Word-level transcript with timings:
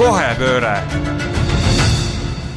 kohepööre. 0.00 0.78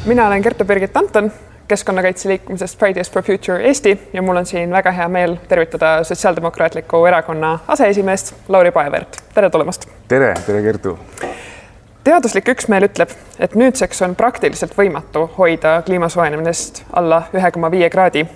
mina 0.04 0.26
olen 0.26 0.42
Kertu-Birgit 0.42 0.96
Anton 0.96 1.32
keskkonnakaitse 1.68 2.28
liikumisest 2.28 2.78
Fridays 2.78 3.10
for 3.10 3.22
Future 3.22 3.66
Eesti 3.66 4.10
ja 4.12 4.22
mul 4.22 4.36
on 4.36 4.46
siin 4.46 4.70
väga 4.70 4.90
hea 4.90 5.08
meel 5.08 5.36
tervitada 5.48 6.04
Sotsiaaldemokraatliku 6.04 7.04
Erakonna 7.04 7.58
aseesimeest 7.68 8.34
Lauri 8.48 8.70
Paevert. 8.70 9.16
tere 9.34 9.50
tulemast. 9.50 9.88
tere, 10.08 10.34
tere 10.46 10.62
Kertu. 10.62 10.98
teaduslik 12.04 12.48
üksmeel 12.48 12.88
ütleb, 12.88 13.12
et 13.38 13.54
nüüdseks 13.54 14.02
on 14.02 14.16
praktiliselt 14.16 14.72
võimatu 14.78 15.28
hoida 15.38 15.82
kliima 15.86 16.08
soojenemist 16.08 16.82
alla 16.92 17.22
ühe 17.34 17.50
koma 17.50 17.70
viie 17.70 17.90
kraadi. 17.90 18.26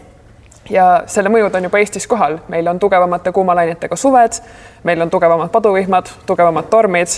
ja 0.70 1.02
selle 1.06 1.32
mõjud 1.32 1.56
on 1.56 1.64
juba 1.64 1.78
Eestis 1.78 2.06
kohal, 2.06 2.38
meil 2.48 2.68
on 2.68 2.78
tugevamate 2.78 3.32
kuumalainetega 3.32 3.96
suved, 3.96 4.42
meil 4.84 5.00
on 5.00 5.10
tugevamad 5.10 5.48
paduvihmad, 5.48 6.12
tugevamad 6.26 6.68
tormid 6.68 7.08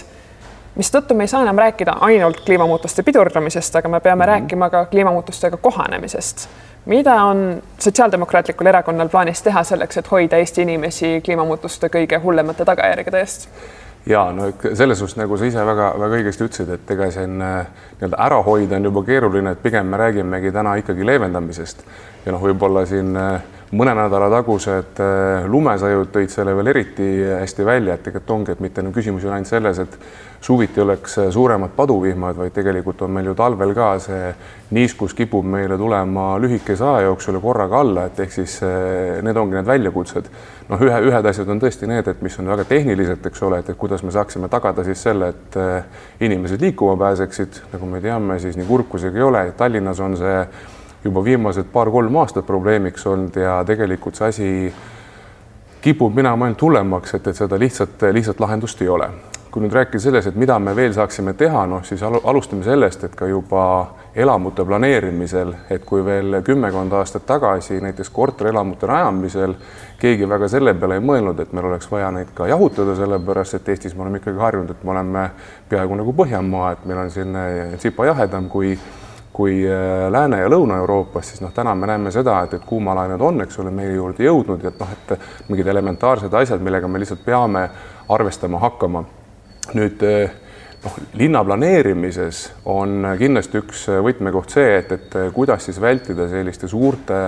mistõttu 0.77 1.15
me 1.15 1.25
ei 1.25 1.29
saa 1.29 1.43
enam 1.43 1.59
rääkida 1.59 1.97
ainult 2.07 2.41
kliimamuutuste 2.45 3.03
pidurdamisest, 3.03 3.77
aga 3.77 3.89
me 3.89 4.01
peame 4.01 4.25
mm 4.25 4.29
-hmm. 4.29 4.33
rääkima 4.33 4.71
ka 4.71 4.85
kliimamuutustega 4.85 5.57
kohanemisest. 5.57 6.49
mida 6.87 7.15
on 7.25 7.63
Sotsiaaldemokraatlikul 7.79 8.67
Erakonnal 8.67 9.09
plaanis 9.09 9.43
teha 9.43 9.65
selleks, 9.65 9.97
et 9.97 10.11
hoida 10.11 10.37
Eesti 10.37 10.63
inimesi 10.63 11.21
kliimamuutuste 11.25 11.87
kõige 11.87 12.23
hullemate 12.23 12.65
tagajärgede 12.65 13.21
eest? 13.21 13.49
ja 14.07 14.33
no 14.33 14.53
selles 14.75 14.99
suhtes, 14.99 15.17
nagu 15.17 15.37
sa 15.37 15.45
ise 15.45 15.67
väga-väga 15.67 16.17
õigesti 16.17 16.45
ütlesid, 16.45 16.73
et 16.75 16.91
ega 16.91 17.11
siin 17.11 17.43
äh, 17.43 17.67
nii-öelda 18.01 18.17
ära 18.27 18.43
hoida 18.43 18.77
on 18.77 18.85
juba 18.85 19.03
keeruline, 19.03 19.51
et 19.51 19.63
pigem 19.63 19.87
me 19.87 19.97
räägimegi 19.97 20.53
täna 20.53 20.75
ikkagi 20.81 21.07
leevendamisest 21.07 21.85
ja 22.27 22.33
noh, 22.33 22.41
võib-olla 22.43 22.87
siin 22.89 23.17
äh, 23.17 23.43
mõne 23.71 23.93
nädala 23.95 24.27
tagused 24.33 24.99
äh, 24.99 25.45
lumesajud 25.47 26.11
tõid 26.11 26.33
selle 26.33 26.55
veel 26.59 26.73
eriti 26.73 27.07
hästi 27.29 27.67
välja, 27.67 27.95
et 27.95 28.03
tegelikult 28.03 28.35
ongi, 28.35 28.55
et 28.57 28.63
mitte 28.65 28.83
enam 28.83 28.95
küsimus 28.95 29.23
ei 29.23 29.31
ole 29.31 29.37
ainult 29.39 29.51
selles, 29.51 29.79
et 29.79 29.99
suviti 30.43 30.81
oleks 30.81 31.19
suuremad 31.31 31.75
paduvihmad, 31.77 32.39
vaid 32.41 32.55
tegelikult 32.57 33.03
on 33.05 33.13
meil 33.15 33.29
ju 33.31 33.35
talvel 33.39 33.75
ka 33.77 33.91
see 34.03 34.33
niiskus 34.75 35.15
kipub 35.15 35.45
meile 35.47 35.77
tulema 35.79 36.33
lühikese 36.41 36.87
aja 36.87 37.05
jooksul 37.07 37.37
ja 37.37 37.43
korraga 37.45 37.83
alla, 37.85 38.09
et 38.09 38.19
ehk 38.25 38.35
siis 38.41 38.57
äh, 38.67 39.21
need 39.23 39.39
ongi 39.39 39.59
need 39.59 39.71
väljakutsed. 39.71 40.33
noh, 40.71 40.83
ühe, 40.87 40.99
ühed 41.11 41.31
asjad 41.31 41.49
on 41.51 41.63
tõesti 41.63 41.87
need, 41.91 42.11
et 42.11 42.27
mis 42.27 42.39
on 42.43 42.51
väga 42.51 42.65
tehnilised, 42.67 43.23
eks 43.27 43.47
ole, 43.47 43.63
et, 43.63 43.71
et 43.71 43.79
kuidas 43.79 44.03
me 44.07 44.11
saaksime 44.15 44.51
tagada 44.51 44.85
siis 44.87 45.03
selle, 45.03 45.31
et 45.31 45.57
inimesed 46.23 46.63
liikuma 46.63 46.95
pääseksid, 46.99 47.63
nagu 47.73 47.87
me 47.91 48.03
teame, 48.03 48.39
siis 48.43 48.59
nii 48.59 48.69
kurb 48.69 48.87
kui 48.91 49.03
see 49.03 49.11
ka 49.11 49.19
ei 49.19 49.27
ole, 49.27 49.47
Tallinnas 49.59 50.03
on 50.03 50.15
see 50.19 50.37
juba 51.05 51.25
viimased 51.25 51.71
paar-kolm 51.73 52.17
aastat 52.17 52.47
probleemiks 52.47 53.07
olnud 53.07 53.37
ja 53.37 53.61
tegelikult 53.67 54.19
see 54.21 54.29
asi 54.29 54.51
kipub 55.81 56.15
minema 56.15 56.45
ainult 56.45 56.63
hullemaks, 56.63 57.15
et, 57.15 57.27
et 57.27 57.37
seda 57.37 57.59
lihtsat, 57.59 58.03
lihtsat 58.13 58.41
lahendust 58.41 58.83
ei 58.83 58.89
ole. 58.89 59.11
kui 59.51 59.65
nüüd 59.65 59.73
rääkida 59.75 59.99
selles, 59.99 60.27
et 60.31 60.37
mida 60.39 60.61
me 60.63 60.71
veel 60.79 60.93
saaksime 60.95 61.33
teha, 61.35 61.65
noh 61.67 61.81
siis 61.83 62.05
alustame 62.07 62.63
sellest, 62.63 63.03
et 63.09 63.17
ka 63.19 63.27
juba 63.27 63.63
elamute 64.15 64.63
planeerimisel, 64.65 65.51
et 65.75 65.83
kui 65.85 66.05
veel 66.07 66.37
kümmekond 66.47 66.93
aastat 66.95 67.27
tagasi 67.27 67.81
näiteks 67.83 68.13
korterelamute 68.15 68.87
rajamisel 68.87 69.57
keegi 69.99 70.29
väga 70.29 70.49
selle 70.49 70.75
peale 70.79 71.01
ei 71.01 71.03
mõelnud, 71.03 71.43
et 71.43 71.51
meil 71.51 71.67
oleks 71.67 71.91
vaja 71.91 72.13
neid 72.15 72.31
ka 72.35 72.47
jahutada, 72.47 72.95
sellepärast 72.95 73.59
et 73.59 73.75
Eestis 73.75 73.97
me 73.99 74.07
oleme 74.07 74.23
ikkagi 74.23 74.39
harjunud, 74.39 74.71
et 74.71 74.87
me 74.87 74.95
oleme 74.95 75.27
peaaegu 75.69 75.99
nagu 75.99 76.15
Põhjamaa, 76.23 76.73
et 76.77 76.87
meil 76.87 77.03
on 77.03 77.11
siin 77.11 77.43
tsipa 77.75 78.07
jahedam 78.07 78.47
kui 78.55 78.77
kui 79.41 79.65
äh, 79.65 80.13
Lääne- 80.13 80.43
ja 80.43 80.49
Lõuna-Euroopas, 80.53 81.31
siis 81.31 81.41
noh, 81.41 81.53
täna 81.57 81.73
me 81.75 81.87
näeme 81.89 82.11
seda, 82.13 82.43
et, 82.45 82.59
et 82.59 82.65
kuumalained 82.69 83.23
on, 83.25 83.41
eks 83.41 83.57
ole, 83.63 83.71
meie 83.73 83.95
juurde 83.95 84.27
jõudnud 84.27 84.67
ja 84.67 84.69
et 84.69 84.83
noh, 84.83 84.91
et 84.93 85.49
mingid 85.49 85.71
elementaarsed 85.73 86.35
asjad, 86.43 86.61
millega 86.61 86.89
me 86.89 87.01
lihtsalt 87.01 87.25
peame 87.25 87.65
arvestama 88.13 88.61
hakkama. 88.61 89.05
nüüd 89.79 90.05
äh, 90.05 90.35
noh, 90.85 90.99
linna 91.17 91.41
planeerimises 91.47 92.43
on 92.69 93.07
kindlasti 93.19 93.63
üks 93.63 93.87
võtmekoht 94.05 94.53
see, 94.59 94.77
et, 94.83 94.93
et 94.99 95.17
kuidas 95.33 95.65
siis 95.65 95.81
vältida 95.81 96.29
selliste 96.29 96.69
suurte 96.69 97.23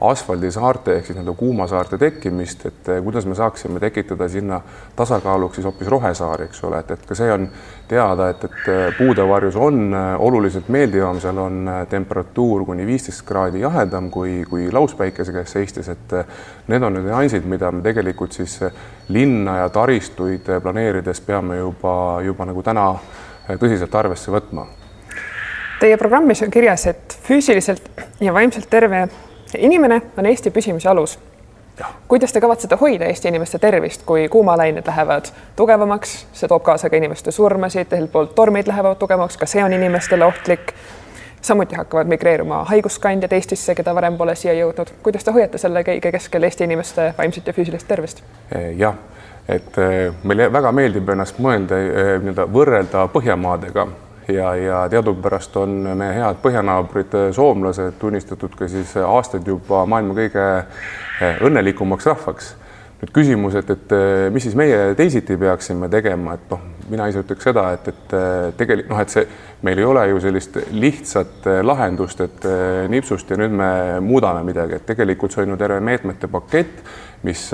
asfaldisaarte 0.00 0.96
ehk 0.96 1.06
siis 1.06 1.16
nii-öelda 1.16 1.32
kuumasaarte 1.38 1.98
tekkimist, 1.98 2.66
et 2.66 2.88
kuidas 3.04 3.26
me 3.26 3.34
saaksime 3.34 3.80
tekitada 3.80 4.28
sinna 4.28 4.60
tasakaaluks 4.96 5.54
siis 5.56 5.64
hoopis 5.64 5.88
rohesaari, 5.88 6.44
eks 6.44 6.64
ole, 6.64 6.80
et, 6.82 6.90
et 6.90 7.06
ka 7.08 7.16
see 7.16 7.32
on 7.32 7.46
teada, 7.88 8.28
et, 8.28 8.44
et 8.44 8.68
puude 8.98 9.24
varjus 9.28 9.56
on 9.56 9.96
oluliselt 10.18 10.68
meeldivam, 10.68 11.20
seal 11.20 11.40
on 11.40 11.70
temperatuur 11.88 12.66
kuni 12.68 12.86
viisteist 12.86 13.24
kraadi 13.24 13.64
jahedam 13.64 14.10
kui, 14.12 14.42
kui 14.50 14.68
lauspäikese 14.72 15.32
käes 15.32 15.56
seistes, 15.56 15.88
et 15.88 16.16
need 16.68 16.84
on 16.84 16.98
need 16.98 17.08
nüansid, 17.08 17.48
mida 17.48 17.72
me 17.72 17.80
tegelikult 17.86 18.36
siis 18.36 18.58
linna 19.08 19.62
ja 19.62 19.70
taristuid 19.72 20.50
planeerides 20.62 21.22
peame 21.24 21.56
juba, 21.62 21.94
juba 22.26 22.48
nagu 22.52 22.62
täna 22.66 22.90
tõsiselt 23.56 23.94
arvesse 23.96 24.34
võtma. 24.34 24.66
Teie 25.80 25.96
programmis 26.00 26.40
on 26.44 26.52
kirjas, 26.52 26.86
et 26.88 27.16
füüsiliselt 27.24 27.88
ja 28.20 28.32
vaimselt 28.32 28.68
terve 28.72 29.06
inimene 29.58 30.02
on 30.18 30.26
Eesti 30.26 30.50
püsimise 30.50 30.88
alus. 30.88 31.18
kuidas 32.08 32.32
te 32.32 32.40
kavatsete 32.40 32.76
hoida 32.80 33.04
Eesti 33.04 33.28
inimeste 33.28 33.58
tervist, 33.58 34.02
kui 34.06 34.28
kuumalained 34.28 34.86
lähevad 34.86 35.24
tugevamaks, 35.56 36.26
see 36.32 36.48
toob 36.48 36.62
kaasa 36.62 36.90
ka 36.90 36.96
inimeste 36.96 37.30
surmasid, 37.30 37.88
teiselt 37.88 38.12
poolt 38.12 38.34
tormid 38.34 38.66
lähevad 38.66 38.96
tugevamaks, 38.96 39.36
ka 39.36 39.46
see 39.46 39.64
on 39.64 39.72
inimestele 39.72 40.24
ohtlik. 40.24 40.72
samuti 41.42 41.76
hakkavad 41.76 42.06
migreeruma 42.06 42.64
haiguskandjad 42.64 43.32
Eestisse, 43.32 43.74
keda 43.74 43.94
varem 43.94 44.16
pole 44.16 44.34
siia 44.34 44.54
jõudnud. 44.54 44.90
kuidas 45.02 45.24
te 45.24 45.30
hoiate 45.30 45.58
selle 45.58 45.82
kõige 45.82 46.12
keskel 46.12 46.42
Eesti 46.42 46.64
inimeste 46.64 47.14
vaimset 47.18 47.46
ja 47.46 47.52
füüsilist 47.52 47.88
tervist? 47.88 48.22
jah, 48.76 48.94
et 49.48 49.78
eh, 49.78 50.12
meile 50.24 50.52
väga 50.52 50.72
meeldib 50.72 51.08
ennast 51.08 51.38
mõelda 51.38 51.78
eh, 51.78 52.18
nii-öelda 52.22 52.48
võrrelda 52.52 53.08
Põhjamaadega 53.12 53.86
ja, 54.28 54.54
ja 54.54 54.88
teadupärast 54.90 55.56
on 55.60 55.74
meie 55.96 56.14
head 56.18 56.38
põhjanaabrid, 56.42 57.14
eh, 57.14 57.32
soomlased, 57.36 57.98
tunnistatud 58.00 58.54
ka 58.58 58.68
siis 58.70 58.96
aastaid 59.00 59.46
juba 59.46 59.84
maailma 59.88 60.16
kõige 60.16 60.46
eh, 60.60 61.42
õnnelikumaks 61.46 62.08
rahvaks. 62.12 62.54
nüüd 62.96 63.10
küsimus, 63.12 63.54
et, 63.60 63.70
et 63.70 63.92
eh, 63.92 64.28
mis 64.32 64.42
siis 64.46 64.54
meie 64.56 64.94
teisiti 64.96 65.36
peaksime 65.36 65.88
tegema, 65.92 66.34
et 66.34 66.46
noh, 66.50 66.62
mina 66.88 67.10
ise 67.10 67.20
ütleks 67.20 67.44
seda, 67.44 67.66
et, 67.76 67.90
et 67.92 68.14
tegelikult 68.56 68.94
noh, 68.94 69.02
et 69.02 69.12
see, 69.12 69.26
meil 69.66 69.82
ei 69.82 69.84
ole 69.84 70.06
ju 70.12 70.22
sellist 70.24 70.56
lihtsat 70.72 71.48
lahendust, 71.66 72.22
et 72.24 72.46
nipsust 72.88 73.30
ja 73.30 73.36
nüüd 73.40 73.52
me 73.58 73.68
muudame 74.00 74.44
midagi, 74.46 74.78
et 74.78 74.86
tegelikult 74.86 75.34
see 75.34 75.44
on 75.44 75.52
ju 75.52 75.58
terve 75.60 75.80
meetmete 75.84 76.30
pakett, 76.30 76.80
mis 77.26 77.50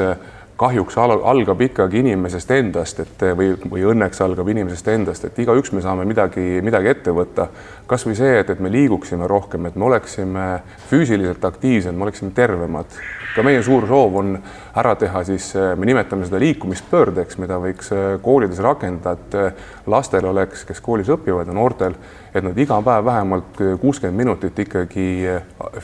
kahjuks 0.56 0.98
algab 0.98 1.60
ikkagi 1.60 2.02
inimesest 2.02 2.50
endast, 2.54 3.00
et 3.02 3.24
või, 3.36 3.52
või 3.70 3.84
õnneks 3.92 4.20
algab 4.24 4.48
inimesest 4.52 4.88
endast, 4.92 5.24
et 5.26 5.38
igaüks 5.42 5.72
me 5.72 5.82
saame 5.84 6.04
midagi, 6.08 6.60
midagi 6.64 6.92
ette 6.92 7.14
võtta. 7.14 7.48
kasvõi 7.86 8.14
see, 8.16 8.38
et, 8.40 8.50
et 8.50 8.60
me 8.60 8.70
liiguksime 8.72 9.26
rohkem, 9.28 9.66
et 9.66 9.76
me 9.76 9.84
oleksime 9.84 10.46
füüsiliselt 10.88 11.44
aktiivsed, 11.44 11.94
me 11.96 12.08
oleksime 12.08 12.30
tervemad. 12.34 12.86
ka 13.34 13.42
meie 13.42 13.62
suur 13.62 13.86
soov 13.88 14.16
on 14.16 14.38
ära 14.76 14.94
teha 14.96 15.24
siis, 15.28 15.50
me 15.76 15.86
nimetame 15.88 16.24
seda 16.24 16.40
liikumispöördeks, 16.40 17.36
mida 17.42 17.58
võiks 17.60 17.92
koolides 18.24 18.62
rakendada, 18.64 19.16
et 19.18 19.88
lastel 19.90 20.24
oleks, 20.30 20.64
kes 20.68 20.80
koolis 20.80 21.10
õpivad 21.12 21.50
ja 21.50 21.56
noortel 21.56 21.98
et 22.32 22.44
nad 22.44 22.56
iga 22.58 22.78
päev 22.84 23.04
vähemalt 23.04 23.60
kuuskümmend 23.80 24.16
minutit 24.16 24.58
ikkagi 24.64 25.06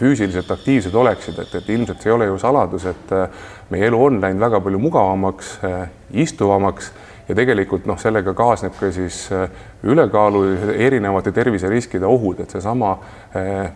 füüsiliselt 0.01 0.51
aktiivsed 0.51 0.95
oleksid, 0.97 1.37
et, 1.43 1.53
et 1.61 1.69
ilmselt 1.75 2.01
see 2.01 2.11
ei 2.11 2.17
ole 2.17 2.29
ju 2.31 2.39
saladus, 2.41 2.87
et 2.89 3.13
äh, 3.13 3.29
meie 3.73 3.89
elu 3.91 4.01
on 4.07 4.21
läinud 4.23 4.41
väga 4.41 4.63
palju 4.65 4.81
mugavamaks, 4.81 5.53
äh, 5.69 5.83
istuvamaks 6.25 6.91
ja 7.29 7.35
tegelikult 7.37 7.87
noh, 7.87 7.99
sellega 8.01 8.35
kaasneb 8.35 8.77
ka 8.79 8.91
siis 8.95 9.27
äh, 9.33 9.51
ülekaalu 9.83 10.45
erinevate 10.75 11.33
terviseriskide 11.33 12.07
ohud, 12.07 12.41
et 12.41 12.51
seesama, 12.51 12.95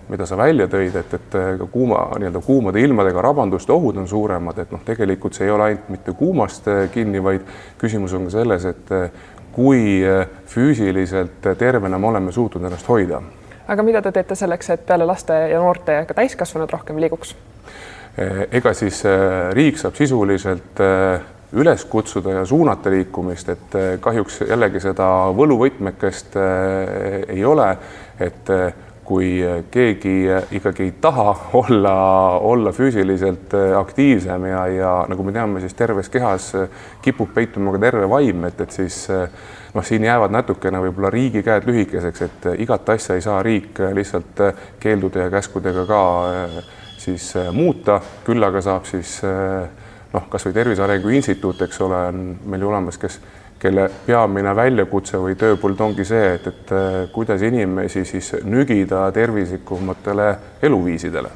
mida 0.09 0.27
sa 0.27 0.37
välja 0.41 0.67
tõid, 0.73 0.97
et, 0.99 1.13
et 1.15 1.37
ka 1.61 1.67
kuuma 1.71 2.07
nii-öelda 2.19 2.41
kuumade 2.43 2.81
ilmadega 2.81 3.23
rabanduste 3.23 3.73
ohud 3.73 4.01
on 4.01 4.09
suuremad, 4.09 4.59
et 4.59 4.73
noh, 4.73 4.81
tegelikult 4.85 5.37
see 5.37 5.47
ei 5.47 5.53
ole 5.55 5.69
ainult 5.69 5.93
mitte 5.93 6.15
kuumast 6.19 6.67
kinni, 6.95 7.23
vaid 7.23 7.45
küsimus 7.79 8.17
on 8.19 8.27
ka 8.27 8.35
selles, 8.41 8.67
et 8.73 8.91
kui 9.53 10.03
äh, 10.05 10.27
füüsiliselt 10.47 11.45
tervena 11.59 11.99
me 11.99 12.07
oleme 12.07 12.33
suutnud 12.33 12.65
ennast 12.65 12.89
hoida. 12.89 13.23
aga 13.69 13.83
mida 13.83 14.03
te 14.03 14.13
teete 14.13 14.35
selleks, 14.35 14.71
et 14.71 14.87
peale 14.87 15.07
laste 15.07 15.37
ja 15.53 15.61
noorte 15.61 16.05
ka 16.09 16.15
täiskasvanud 16.15 16.73
rohkem 16.73 17.01
liiguks? 17.01 17.37
Äh, 18.19 18.47
ega 18.51 18.73
siis 18.75 19.05
äh, 19.07 19.53
riik 19.53 19.79
saab 19.79 19.97
sisuliselt 19.97 20.81
üles 21.53 21.85
kutsuda 21.85 22.39
ja 22.39 22.45
suunata 22.49 22.91
liikumist, 22.91 23.49
et 23.53 23.77
kahjuks 24.01 24.41
jällegi 24.49 24.81
seda 24.81 25.09
võluvõtmekest 25.37 26.39
ei 27.29 27.45
ole, 27.45 27.69
et 28.21 28.53
kui 29.05 29.43
keegi 29.71 30.15
ikkagi 30.57 30.87
ei 30.87 30.93
taha 31.03 31.35
olla, 31.59 31.95
olla 32.39 32.73
füüsiliselt 32.73 33.55
aktiivsem 33.77 34.47
ja, 34.47 34.67
ja 34.73 34.93
nagu 35.11 35.27
me 35.27 35.35
teame, 35.35 35.61
siis 35.61 35.75
terves 35.75 36.09
kehas 36.09 36.53
kipub 37.03 37.35
peituma 37.35 37.75
ka 37.75 37.83
terve 37.83 38.09
vaim, 38.09 38.47
et, 38.49 38.61
et 38.63 38.79
siis 38.79 39.03
noh, 39.11 39.85
siin 39.85 40.07
jäävad 40.07 40.33
natukene 40.33 40.81
võib-olla 40.87 41.11
riigi 41.13 41.43
käed 41.45 41.67
lühikeseks, 41.69 42.23
et 42.29 42.49
igat 42.63 42.95
asja 42.95 43.19
ei 43.19 43.25
saa 43.25 43.43
riik 43.43 43.83
lihtsalt 43.93 44.45
keeldude 44.81 45.27
ja 45.27 45.35
käskudega 45.35 45.85
ka 45.91 46.03
siis 47.03 47.33
muuta, 47.53 47.99
küll 48.25 48.45
aga 48.47 48.63
saab 48.63 48.87
siis 48.87 49.19
noh, 50.13 50.27
kasvõi 50.29 50.53
Tervise 50.53 50.83
Arengu 50.85 51.09
Instituut, 51.09 51.63
eks 51.63 51.81
ole, 51.81 52.01
on 52.13 52.25
meil 52.45 52.65
ju 52.65 52.69
olemas, 52.69 52.99
kes 52.99 53.21
kelle 53.63 53.87
peamine 54.07 54.57
väljakutse 54.57 55.21
või 55.23 55.37
tööpõld 55.39 55.81
ongi 55.81 56.05
see, 56.05 56.35
et, 56.35 56.47
et 56.51 56.75
kuidas 57.15 57.43
inimesi 57.47 58.05
siis 58.05 58.35
nügida 58.43 59.07
tervislikumatele 59.15 60.29
eluviisidele 60.63 61.31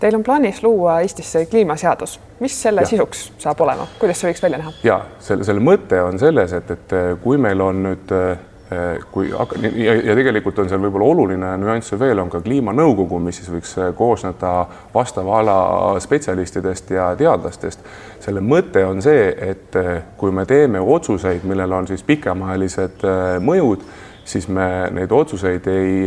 Teil 0.00 0.14
on 0.16 0.22
plaanis 0.24 0.62
luua 0.62 1.00
Eestisse 1.04 1.42
kliimaseadus, 1.46 2.14
mis 2.40 2.54
selle 2.62 2.80
ja. 2.80 2.88
sisuks 2.88 3.26
saab 3.38 3.58
olema, 3.60 3.84
kuidas 4.00 4.22
see 4.22 4.30
võiks 4.30 4.40
välja 4.42 4.60
näha? 4.62 4.72
ja 4.82 4.96
selle, 5.20 5.44
selle 5.44 5.60
mõte 5.60 5.98
on 6.00 6.16
selles, 6.18 6.54
et, 6.56 6.70
et 6.72 6.94
kui 7.20 7.36
meil 7.36 7.60
on 7.60 7.82
nüüd 7.84 8.14
kui 9.10 9.30
ja, 9.30 9.94
ja 9.94 10.14
tegelikult 10.14 10.58
on 10.62 10.68
seal 10.70 10.82
võib-olla 10.84 11.06
oluline 11.10 11.48
nüanss 11.58 11.94
veel 11.98 12.20
on 12.22 12.28
ka 12.30 12.38
kliimanõukogu, 12.44 13.18
mis 13.22 13.40
siis 13.40 13.50
võiks 13.50 13.72
koosneda 13.98 14.52
vastava 14.94 15.40
ala 15.40 15.56
spetsialistidest 16.00 16.92
ja 16.94 17.08
teadlastest. 17.18 17.82
selle 18.20 18.40
mõte 18.40 18.84
on 18.86 19.02
see, 19.02 19.26
et 19.50 19.74
kui 20.16 20.30
me 20.30 20.46
teeme 20.46 20.80
otsuseid, 20.80 21.42
millel 21.44 21.72
on 21.72 21.90
siis 21.90 22.02
pikemaajalised 22.06 23.02
mõjud, 23.42 23.82
siis 24.24 24.46
me 24.48 24.68
neid 24.94 25.12
otsuseid 25.12 25.66
ei 25.66 26.06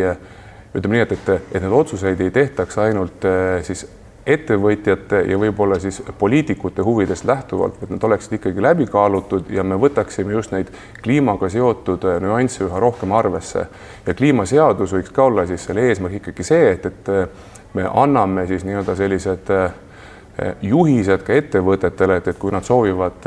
ütleme 0.73 0.95
nii, 0.95 1.03
et, 1.03 1.11
et, 1.11 1.29
et 1.51 1.61
need 1.61 1.75
otsuseid 1.81 2.21
ei 2.21 2.31
tehtaks 2.31 2.79
ainult 2.85 3.27
siis 3.67 3.85
ettevõtjate 4.25 5.23
ja 5.27 5.37
võib-olla 5.39 5.79
siis 5.79 6.01
poliitikute 6.19 6.81
huvidest 6.81 7.25
lähtuvalt, 7.25 7.81
et 7.83 7.89
need 7.91 8.03
oleksid 8.03 8.37
ikkagi 8.37 8.61
läbi 8.63 8.87
kaalutud 8.91 9.49
ja 9.51 9.63
me 9.63 9.75
võtaksime 9.79 10.35
just 10.35 10.53
neid 10.55 10.71
kliimaga 11.03 11.49
seotud 11.49 12.05
äh, 12.07 12.19
nüansse 12.23 12.63
üha 12.67 12.79
rohkem 12.79 13.11
arvesse. 13.11 13.65
ja 14.05 14.13
kliimaseadus 14.13 14.93
võiks 14.93 15.11
ka 15.11 15.23
olla 15.23 15.47
siis 15.47 15.65
selle 15.65 15.87
eesmärk 15.89 16.21
ikkagi 16.21 16.43
see, 16.43 16.71
et, 16.71 16.85
et 16.85 17.09
äh, 17.09 17.27
me 17.73 17.89
anname 17.89 18.47
siis 18.47 18.63
nii-öelda 18.63 18.95
sellised 18.95 19.49
juhised 20.61 21.21
ka 21.25 21.33
ettevõtetele, 21.33 22.15
et, 22.17 22.27
et 22.27 22.37
kui 22.41 22.51
nad 22.53 22.65
soovivad 22.65 23.25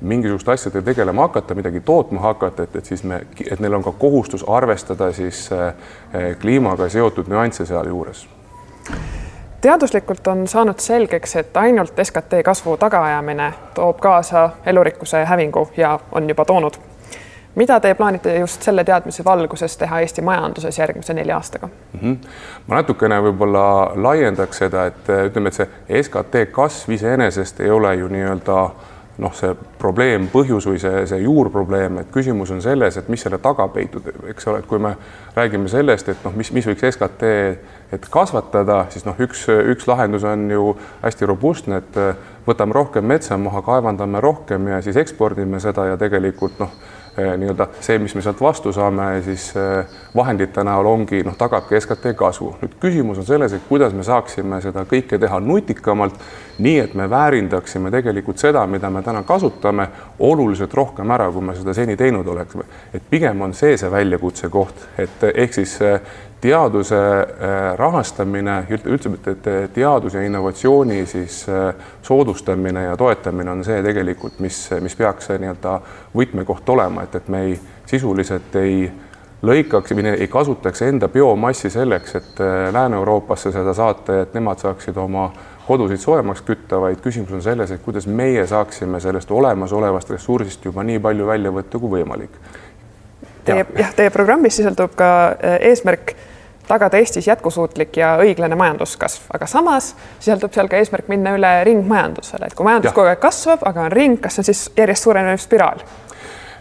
mingisuguste 0.00 0.52
asjadega 0.52 0.84
tegelema 0.84 1.22
hakata, 1.22 1.54
midagi 1.54 1.80
tootma 1.80 2.20
hakata, 2.20 2.62
et, 2.62 2.76
et 2.76 2.84
siis 2.84 3.04
me, 3.04 3.22
et 3.50 3.60
neil 3.60 3.74
on 3.74 3.84
ka 3.86 3.92
kohustus 3.98 4.44
arvestada 4.46 5.12
siis 5.12 5.48
äh, 5.52 5.72
kliimaga 6.40 6.88
seotud 6.88 7.30
nüansse 7.30 7.66
sealjuures. 7.66 8.26
Teaduslikult 9.60 10.26
on 10.26 10.48
saanud 10.48 10.78
selgeks, 10.78 11.36
et 11.36 11.56
ainult 11.56 11.94
SKT 12.02 12.42
kasvu 12.44 12.76
tagaajamine 12.76 13.52
toob 13.74 13.98
kaasa 14.00 14.50
elurikkuse 14.66 15.24
hävingu 15.24 15.70
ja 15.76 16.00
on 16.12 16.28
juba 16.28 16.44
toonud. 16.44 16.74
mida 17.54 17.80
te 17.80 17.94
plaanite 17.94 18.38
just 18.38 18.62
selle 18.62 18.84
teadmise 18.84 19.24
valguses 19.24 19.76
teha 19.76 20.00
Eesti 20.00 20.22
majanduses 20.22 20.78
järgmise 20.78 21.14
nelja 21.14 21.36
aastaga 21.36 21.66
mm? 21.66 22.00
-hmm. 22.00 22.28
ma 22.66 22.74
natukene 22.74 23.20
võib-olla 23.22 23.92
laiendaks 23.94 24.58
seda, 24.58 24.86
et 24.86 25.08
ütleme, 25.26 25.48
et 25.48 25.54
see 25.54 26.02
SKT 26.02 26.52
kasv 26.52 26.90
iseenesest 26.90 27.60
ei 27.60 27.70
ole 27.70 27.94
ju 27.94 28.08
nii-öelda 28.08 28.70
noh, 29.18 29.34
see 29.34 29.54
probleem, 29.78 30.28
põhjus 30.32 30.66
või 30.68 30.78
see, 30.78 31.02
see 31.10 31.18
juurprobleem, 31.24 31.98
et 32.02 32.10
küsimus 32.14 32.50
on 32.54 32.62
selles, 32.62 32.96
et 32.96 33.08
mis 33.08 33.22
selle 33.22 33.38
taga 33.42 33.68
peitub, 33.74 34.06
eks 34.30 34.46
ole, 34.46 34.62
et 34.62 34.66
kui 34.66 34.78
me 34.82 34.94
räägime 35.36 35.68
sellest, 35.68 36.08
et 36.08 36.24
noh, 36.24 36.34
mis, 36.38 36.52
mis 36.54 36.66
võiks 36.70 36.86
SKT, 36.92 37.32
et 37.92 38.08
kasvatada, 38.12 38.82
siis 38.92 39.06
noh, 39.08 39.16
üks, 39.18 39.46
üks 39.48 39.88
lahendus 39.88 40.24
on 40.28 40.50
ju 40.50 40.74
hästi 41.02 41.28
robustne, 41.28 41.82
et 41.82 41.98
võtame 42.46 42.76
rohkem 42.76 43.04
metsa 43.04 43.38
maha, 43.40 43.62
kaevandame 43.64 44.20
rohkem 44.20 44.68
ja 44.68 44.82
siis 44.84 44.96
ekspordime 45.00 45.60
seda 45.60 45.86
ja 45.90 46.00
tegelikult 46.00 46.60
noh 46.60 46.74
Eh, 47.18 47.38
nii-öelda 47.38 47.66
see, 47.82 47.98
mis 47.98 48.12
me 48.14 48.22
sealt 48.22 48.38
vastu 48.40 48.70
saame, 48.72 49.06
siis 49.26 49.48
eh, 49.58 49.94
vahendite 50.14 50.62
näol 50.62 50.86
ongi 50.86 51.24
noh, 51.26 51.34
tagabki 51.34 51.74
SKT 51.80 52.12
kasvu. 52.14 52.52
nüüd 52.60 52.76
küsimus 52.78 53.18
on 53.18 53.26
selles, 53.26 53.56
et 53.56 53.64
kuidas 53.66 53.96
me 53.96 54.04
saaksime 54.06 54.60
seda 54.62 54.84
kõike 54.86 55.18
teha 55.18 55.40
nutikamalt, 55.42 56.14
nii 56.62 56.76
et 56.84 56.94
me 56.94 57.08
väärindaksime 57.10 57.90
tegelikult 57.90 58.38
seda, 58.38 58.62
mida 58.70 58.90
me 58.94 59.02
täna 59.02 59.24
kasutame, 59.26 59.88
oluliselt 60.28 60.74
rohkem 60.78 61.10
ära, 61.10 61.26
kui 61.34 61.42
me 61.42 61.56
seda 61.58 61.74
seni 61.74 61.96
teinud 61.98 62.28
oleksime. 62.36 62.68
et 62.94 63.10
pigem 63.10 63.42
on 63.42 63.54
see 63.54 63.74
see 63.76 63.90
väljakutse 63.90 64.48
koht, 64.48 64.86
et 64.98 65.26
ehk 65.34 65.58
siis 65.58 65.74
eh, 65.82 65.98
teaduse 66.40 66.96
äh, 66.96 67.76
rahastamine, 67.76 68.60
üldse, 68.70 69.10
et 69.26 69.48
teadus 69.74 70.14
ja 70.14 70.22
innovatsiooni 70.22 71.06
siis 71.06 71.40
äh, 71.48 71.74
soodustamine 72.02 72.84
ja 72.84 72.96
toetamine 72.96 73.50
on 73.50 73.64
see 73.66 73.82
tegelikult, 73.82 74.38
mis, 74.44 74.60
mis 74.80 74.94
peaks 74.96 75.30
see 75.30 75.40
nii-öelda 75.42 75.74
võtmekoht 76.14 76.70
olema, 76.70 77.04
et, 77.08 77.18
et 77.18 77.28
me 77.28 77.42
ei, 77.48 77.58
sisuliselt 77.90 78.54
ei 78.60 78.86
lõikaks 79.42 79.94
ei 79.98 80.28
kasutaks 80.30 80.82
enda 80.82 81.08
biomassi 81.08 81.70
selleks, 81.70 82.14
et 82.14 82.40
äh, 82.40 82.70
Lääne-Euroopasse 82.72 83.52
seda 83.52 83.74
saata 83.74 84.20
ja 84.20 84.28
et 84.28 84.38
nemad 84.38 84.62
saaksid 84.62 84.96
oma 84.96 85.32
kodusid 85.66 86.00
soojemaks 86.00 86.46
kütta, 86.46 86.78
vaid 86.80 87.02
küsimus 87.02 87.34
on 87.34 87.42
selles, 87.42 87.70
et 87.70 87.82
kuidas 87.82 88.06
meie 88.06 88.46
saaksime 88.46 89.00
sellest 89.00 89.30
olemasolevast 89.30 90.14
ressursist 90.14 90.64
juba 90.64 90.86
nii 90.86 91.02
palju 91.02 91.26
välja 91.26 91.52
võtta 91.52 91.82
kui 91.82 91.98
võimalik. 91.98 92.40
Teie, 93.44 93.66
jah, 93.76 93.92
teie 93.96 94.10
programmis 94.12 94.56
sisaldub 94.56 94.94
ka 94.96 95.10
eesmärk 95.60 96.14
tagada 96.68 96.98
Eestis 97.00 97.26
jätkusuutlik 97.28 97.96
ja 97.96 98.14
õiglane 98.22 98.56
majanduskasv, 98.58 99.30
aga 99.34 99.46
samas 99.50 99.94
sisaldub 100.18 100.52
seal 100.54 100.68
ka 100.70 100.80
eesmärk 100.80 101.08
minna 101.12 101.34
üle 101.36 101.52
ringmajandusele, 101.68 102.50
et 102.50 102.58
kui 102.58 102.68
majandus 102.68 102.94
kogu 102.96 103.10
aeg 103.10 103.22
kasvab, 103.22 103.64
aga 103.68 103.88
on 103.88 103.94
ring, 103.94 104.20
kas 104.22 104.38
see 104.38 104.44
on 104.44 104.50
siis 104.50 104.66
järjest 104.76 105.08
suurenev 105.08 105.40
spiraal? 105.42 105.82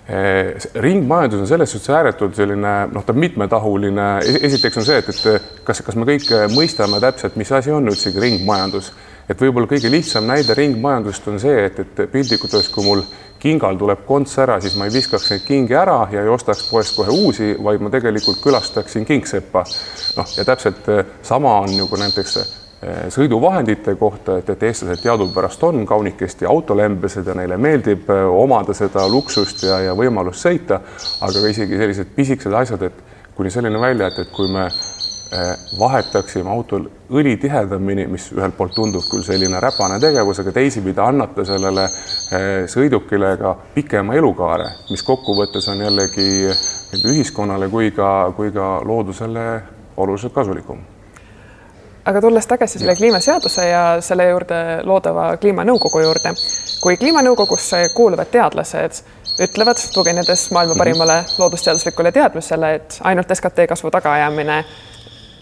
Eh, 0.08 0.54
ringmajandus 0.80 1.44
on 1.44 1.50
selles 1.50 1.72
suhtes 1.76 1.92
ääretult 1.92 2.38
selline 2.38 2.74
noh, 2.94 3.04
ta 3.04 3.12
on 3.12 3.20
mitmetahuline, 3.20 4.08
esiteks 4.48 4.80
on 4.80 4.88
see, 4.88 5.02
et, 5.04 5.12
et 5.12 5.62
kas, 5.68 5.84
kas 5.84 6.00
me 6.00 6.08
kõik 6.08 6.32
mõistame 6.54 7.02
täpselt, 7.04 7.36
mis 7.36 7.52
asi 7.52 7.76
on 7.76 7.92
üldsegi 7.92 8.24
ringmajandus, 8.24 8.94
et 9.28 9.42
võib-olla 9.42 9.68
kõige 9.70 9.92
lihtsam 9.92 10.28
näide 10.28 10.56
ringmajandusest 10.56 11.32
on 11.32 11.40
see, 11.42 11.66
et, 11.68 11.80
et 11.84 12.04
piltlikult 12.12 12.54
öeldes, 12.54 12.70
kui 12.72 12.86
mul 12.86 13.04
kingal 13.42 13.78
tuleb 13.78 14.06
konts 14.08 14.38
ära, 14.42 14.58
siis 14.62 14.78
ma 14.80 14.88
ei 14.88 14.94
viskaks 14.94 15.32
neid 15.32 15.44
kingi 15.46 15.76
ära 15.78 16.00
ja 16.12 16.24
ei 16.24 16.32
ostaks 16.32 16.66
poest 16.72 16.96
kohe 16.98 17.14
uusi, 17.14 17.52
vaid 17.64 17.84
ma 17.84 17.92
tegelikult 17.94 18.40
külastaksin 18.44 19.06
kingseppa. 19.06 19.66
noh, 20.18 20.32
ja 20.38 20.46
täpselt 20.46 20.88
eh, 20.94 21.04
sama 21.22 21.60
on 21.66 21.76
ju 21.76 21.88
ka 21.92 22.00
näiteks 22.02 22.38
eh, 22.38 23.04
sõiduvahendite 23.14 23.96
kohta, 24.00 24.40
et, 24.40 24.50
et 24.50 24.64
eestlased 24.70 25.04
teadupärast 25.04 25.64
on 25.64 25.86
kaunikesti 25.86 26.48
autolembesed 26.50 27.28
ja 27.28 27.36
neile 27.38 27.60
meeldib 27.62 28.10
eh, 28.10 28.24
omada 28.26 28.74
seda 28.78 29.06
luksust 29.12 29.68
ja, 29.68 29.82
ja 29.90 29.98
võimalust 29.98 30.48
sõita, 30.48 30.82
aga 31.22 31.48
isegi 31.52 31.78
sellised 31.78 32.16
pisikesed 32.16 32.58
asjad, 32.64 32.90
et 32.90 33.04
kuni 33.38 33.54
selline 33.54 33.80
välja, 33.80 34.10
et, 34.10 34.24
et 34.26 34.34
kui 34.34 34.50
me 34.50 34.70
vahetaksime 35.80 36.50
autol 36.50 36.86
õli 37.12 37.38
tihedamini, 37.42 38.08
mis 38.12 38.30
ühelt 38.36 38.56
poolt 38.58 38.76
tundub 38.76 39.06
küll 39.12 39.24
selline 39.26 39.60
räpane 39.64 40.00
tegevus, 40.00 40.40
aga 40.44 40.54
teisipidi 40.56 41.02
annate 41.04 41.46
sellele 41.48 41.86
eh, 41.88 42.66
sõidukile 42.72 43.34
ka 43.40 43.56
pikema 43.76 44.16
elukaare, 44.20 44.70
mis 44.92 45.04
kokkuvõttes 45.08 45.68
on 45.74 45.84
jällegi 45.86 46.28
ühiskonnale 47.04 47.70
kui 47.72 47.92
ka, 47.96 48.32
kui 48.38 48.54
ka 48.56 48.78
loodusele 48.86 49.48
oluliselt 49.98 50.34
kasulikum 50.34 50.86
aga 52.08 52.22
tulles 52.24 52.48
tagasi 52.48 52.80
selle 52.80 52.96
kliimaseaduse 52.96 53.68
ja 53.68 53.84
selle 54.02 54.30
juurde 54.30 54.60
loodava 54.88 55.34
kliimanõukogu 55.42 56.06
juurde, 56.06 56.32
kui 56.80 56.96
kliimanõukogusse 56.98 57.90
kuuluvad 57.96 58.32
teadlased 58.32 59.02
ütlevad, 59.44 59.82
tuginedes 59.94 60.52
maailma 60.52 60.74
mhm. 60.74 60.80
parimale 60.80 61.18
loodusteaduslikule 61.38 62.12
teadmisele, 62.12 62.74
et 62.80 63.00
ainult 63.04 63.34
SKT 63.34 63.68
kasvu 63.70 63.92
tagaajamine 63.94 64.64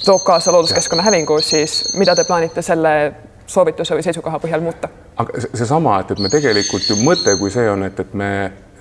toob 0.05 0.23
kaasa 0.23 0.51
looduskeskkonna 0.51 1.03
hävingu, 1.03 1.39
siis 1.41 1.97
mida 1.97 2.15
te 2.15 2.23
plaanite 2.23 2.61
selle 2.61 3.13
soovituse 3.47 3.95
või 3.95 4.03
seisukoha 4.03 4.39
põhjal 4.41 4.63
muuta? 4.65 4.89
aga 5.17 5.45
seesama, 5.53 5.99
et, 6.03 6.11
et 6.11 6.19
me 6.19 6.29
tegelikult 6.29 6.89
ju 6.89 6.97
mõte 6.99 7.37
kui 7.39 7.51
see 7.53 7.69
on, 7.71 7.85
et, 7.87 7.99
et 7.99 8.13
me 8.13 8.31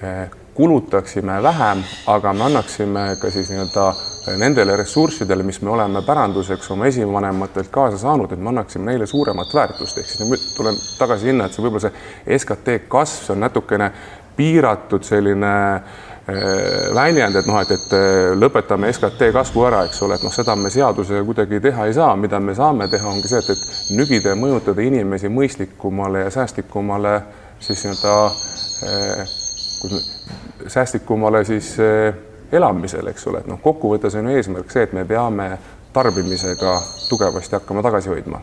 eh, 0.02 0.24
kulutaksime 0.54 1.36
vähem, 1.42 1.82
aga 2.10 2.32
me 2.34 2.48
annaksime 2.48 3.04
ka 3.20 3.30
siis 3.30 3.52
nii-öelda 3.52 3.84
eh, 3.92 4.38
nendele 4.40 4.76
ressurssidele, 4.80 5.46
mis 5.46 5.60
me 5.62 5.70
oleme 5.76 6.02
päranduseks 6.06 6.72
oma 6.74 6.88
esivanematelt 6.90 7.70
kaasa 7.70 8.00
saanud, 8.02 8.32
et 8.32 8.42
me 8.42 8.50
annaksime 8.50 8.90
neile 8.90 9.06
suuremat 9.06 9.54
väärtust, 9.54 10.00
ehk 10.00 10.10
siis 10.10 10.26
nüüd 10.26 10.48
tulen 10.56 10.80
tagasi 10.98 11.30
sinna, 11.30 11.46
et 11.46 11.54
see 11.54 11.66
võib-olla 11.66 11.86
see 11.86 12.40
SKT 12.40 12.80
kasv, 12.88 13.28
see 13.28 13.36
on 13.36 13.46
natukene 13.46 13.92
piiratud 14.34 15.06
selline 15.06 15.54
Äh, 15.74 16.13
väljend, 16.94 17.36
et 17.36 17.46
noh, 17.46 17.58
et, 17.60 17.70
et 17.74 17.92
äh, 17.92 18.32
lõpetame 18.38 18.88
SKT 18.92 19.28
kasvu 19.34 19.66
ära, 19.68 19.82
eks 19.84 20.00
ole, 20.06 20.16
et 20.16 20.24
noh, 20.24 20.32
seda 20.32 20.56
me 20.56 20.70
seadusega 20.72 21.24
kuidagi 21.26 21.60
teha 21.60 21.88
ei 21.88 21.96
saa, 21.96 22.14
mida 22.16 22.40
me 22.40 22.54
saame 22.56 22.88
teha, 22.88 23.10
ongi 23.10 23.28
see, 23.28 23.42
et, 23.42 23.50
et 23.52 23.92
nügida 23.98 24.32
ja 24.32 24.38
mõjutada 24.40 24.84
inimesi 24.84 25.28
mõistlikumale 25.28 26.24
ja 26.24 26.32
säästlikumale 26.32 27.14
siis 27.60 27.84
nii-öelda 27.84 28.16
äh, 28.88 29.36
säästlikumale 30.66 31.44
siis 31.44 31.74
elamisele, 32.52 33.12
eks 33.12 33.28
ole, 33.28 33.44
et 33.44 33.50
noh, 33.50 33.60
kokkuvõttes 33.60 34.16
on 34.16 34.30
ju 34.30 34.40
eesmärk 34.40 34.72
see, 34.72 34.88
et 34.88 34.96
me 34.96 35.04
peame 35.04 35.52
tarbimisega 35.92 36.78
tugevasti 37.10 37.60
hakkama 37.60 37.84
tagasi 37.84 38.14
hoidma 38.14 38.40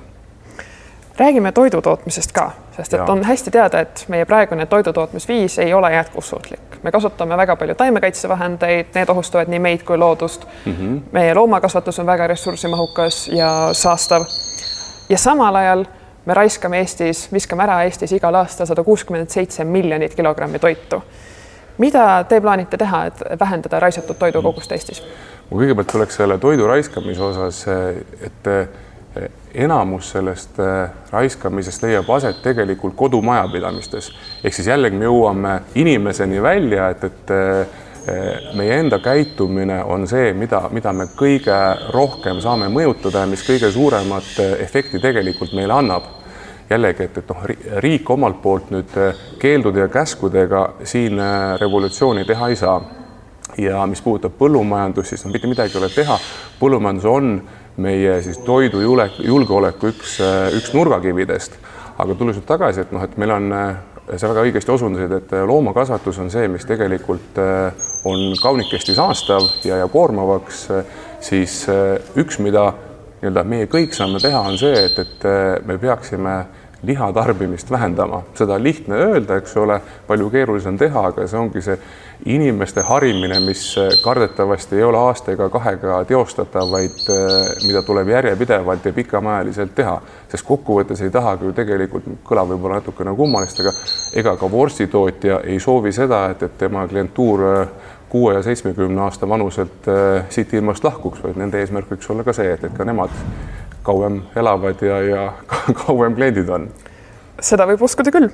räägime 1.18 1.51
toidutootmisest 1.51 2.32
ka, 2.32 2.51
sest 2.75 2.94
et 2.94 3.00
ja. 3.00 3.06
on 3.06 3.24
hästi 3.24 3.51
teada, 3.51 3.80
et 3.80 4.06
meie 4.08 4.25
praegune 4.25 4.65
toidutootmisviis 4.65 5.60
ei 5.60 5.74
ole 5.74 5.94
jätkusuutlik. 5.94 6.84
me 6.84 6.91
kasutame 6.91 7.38
väga 7.38 7.56
palju 7.56 7.75
taimekaitsevahendeid, 7.75 8.86
need 8.96 9.10
ohustavad 9.10 9.48
nii 9.48 9.60
meid 9.60 9.84
kui 9.84 9.98
loodust 9.98 10.46
mm. 10.65 10.74
-hmm. 10.74 11.00
meie 11.12 11.34
loomakasvatus 11.34 12.00
on 12.00 12.06
väga 12.06 12.27
ressursimahukas 12.27 13.27
ja 13.27 13.70
saastav. 13.72 14.24
ja 15.10 15.18
samal 15.18 15.56
ajal 15.56 15.86
me 16.25 16.34
raiskame 16.34 16.77
Eestis, 16.77 17.32
viskame 17.34 17.63
ära 17.63 17.84
Eestis 17.84 18.12
igal 18.12 18.36
aastal 18.36 18.65
sada 18.65 18.84
kuuskümmend 18.84 19.30
seitse 19.30 19.63
miljonit 19.63 20.15
kilogrammi 20.15 20.60
toitu 20.60 21.03
mida 21.77 22.24
te 22.30 22.41
plaanite 22.41 22.77
teha, 22.77 23.06
et 23.06 23.24
vähendada 23.39 23.80
raisatud 23.80 24.15
toidu 24.20 24.41
kogust 24.41 24.72
Eestis? 24.72 25.03
ma 25.51 25.58
kõigepealt 25.58 25.91
tuleks 25.91 26.15
selle 26.15 26.38
toidu 26.38 26.68
raiskamise 26.68 27.24
osas, 27.24 27.65
et 28.22 28.50
enamus 29.53 30.12
sellest 30.13 30.60
raiskamisest 31.12 31.84
leiab 31.84 32.10
aset 32.15 32.41
tegelikult 32.44 32.96
kodumajapidamistes. 32.96 34.12
ehk 34.44 34.53
siis 34.53 34.68
jällegi 34.68 34.96
me 34.96 35.06
jõuame 35.06 35.56
inimeseni 35.75 36.41
välja, 36.41 36.89
et, 36.89 37.03
et 37.03 37.34
meie 38.53 38.80
enda 38.80 39.00
käitumine 39.00 39.84
on 39.84 40.08
see, 40.08 40.32
mida, 40.34 40.63
mida 40.74 40.94
me 40.94 41.06
kõige 41.18 41.58
rohkem 41.94 42.39
saame 42.41 42.70
mõjutada 42.74 43.25
ja 43.25 43.30
mis 43.30 43.44
kõige 43.46 43.72
suuremat 43.72 44.39
efekti 44.60 45.00
tegelikult 45.00 45.53
meile 45.53 45.74
annab. 45.74 46.03
jällegi, 46.70 47.03
et, 47.03 47.18
et 47.18 47.30
noh, 47.30 47.44
riik 47.84 48.10
omalt 48.10 48.41
poolt 48.41 48.70
nüüd 48.72 48.94
keeldude 49.39 49.80
ja 49.80 49.88
käskudega 49.91 50.74
siin 50.84 51.20
revolutsiooni 51.60 52.25
teha 52.25 52.50
ei 52.50 52.56
saa. 52.56 52.82
ja 53.58 53.86
mis 53.86 54.01
puudutab 54.01 54.32
põllumajandust, 54.39 55.10
siis 55.10 55.25
no 55.25 55.32
mitte 55.32 55.48
midagi 55.48 55.75
ei 55.75 55.84
ole 55.84 55.89
teha. 55.89 56.20
põllumajandus 56.60 57.06
on 57.06 57.41
meie 57.82 58.20
siis 58.26 58.40
toidujulek, 58.46 59.20
julgeoleku 59.26 59.92
üks, 59.92 60.20
üks 60.58 60.74
nurgakividest. 60.78 61.58
aga 62.02 62.16
tulles 62.18 62.38
nüüd 62.40 62.48
tagasi, 62.50 62.82
et 62.82 62.94
noh, 62.96 63.04
et 63.06 63.18
meil 63.22 63.34
on 63.36 63.50
sa 64.18 64.30
väga 64.32 64.46
õigesti 64.48 64.72
osundasid, 64.74 65.12
et 65.20 65.34
loomakasvatus 65.48 66.18
on 66.24 66.32
see, 66.34 66.48
mis 66.50 66.66
tegelikult 66.66 67.38
on 68.10 68.32
kaunikesti 68.42 68.96
saastav 68.98 69.46
ja, 69.68 69.78
ja 69.84 69.88
koormavaks, 69.92 70.64
siis 71.22 71.60
üks, 72.18 72.40
mida 72.42 72.72
nii-öelda 73.22 73.44
meie 73.46 73.68
kõik 73.70 73.94
saame 73.94 74.20
teha, 74.24 74.42
on 74.50 74.58
see, 74.58 74.74
et, 74.88 74.98
et 74.98 75.28
me 75.68 75.78
peaksime 75.78 76.36
liha 76.84 77.12
tarbimist 77.14 77.72
vähendama, 77.72 78.24
seda 78.38 78.58
lihtne 78.64 78.96
öelda, 78.96 79.38
eks 79.38 79.54
ole, 79.58 79.78
palju 80.08 80.30
keerulisem 80.34 80.78
teha, 80.82 81.04
aga 81.12 81.28
see 81.30 81.40
ongi 81.40 81.62
see 81.62 81.78
inimeste 82.26 82.82
harimine, 82.86 83.40
mis 83.46 83.64
kardetavasti 84.04 84.78
ei 84.78 84.84
ole 84.86 84.98
aasta 84.98 85.34
ega 85.34 85.50
kahega 85.50 86.02
teostatav, 86.10 86.70
vaid 86.74 86.98
mida 87.68 87.82
tuleb 87.86 88.10
järjepidevalt 88.14 88.86
ja 88.86 88.94
pikamaajaliselt 88.98 89.74
teha, 89.78 89.96
sest 90.30 90.46
kokkuvõttes 90.48 91.02
ei 91.02 91.14
tahagi 91.14 91.50
ju 91.50 91.54
tegelikult, 91.58 92.10
kõlab 92.26 92.54
võib-olla 92.54 92.82
natukene 92.82 93.16
kummalist, 93.18 93.62
aga 93.62 93.74
ega 94.22 94.36
ka 94.38 94.52
vorstitootja 94.52 95.42
ei 95.50 95.60
soovi 95.60 95.94
seda, 95.94 96.28
et, 96.34 96.46
et 96.46 96.60
tema 96.62 96.86
klientuur 96.90 97.48
kuue 98.12 98.34
ja 98.34 98.44
seitsmekümne 98.44 99.02
aasta 99.02 99.30
vanuselt 99.30 99.88
äh, 99.88 100.26
siit 100.30 100.54
ilmast 100.54 100.84
lahkuks, 100.84 101.24
vaid 101.24 101.38
nende 101.40 101.62
eesmärk 101.62 101.94
võiks 101.94 102.10
olla 102.12 102.26
ka 102.28 102.34
see, 102.36 102.50
et, 102.58 102.66
et 102.68 102.74
ka 102.76 102.84
nemad 102.88 103.14
kauem 103.84 104.22
elavad 104.36 104.82
ja, 104.82 105.02
ja 105.02 105.34
kauem 105.86 106.16
kliendid 106.16 106.50
on 106.50 106.70
seda 107.42 107.66
võib 107.66 107.82
uskuda 107.82 108.12
küll. 108.14 108.30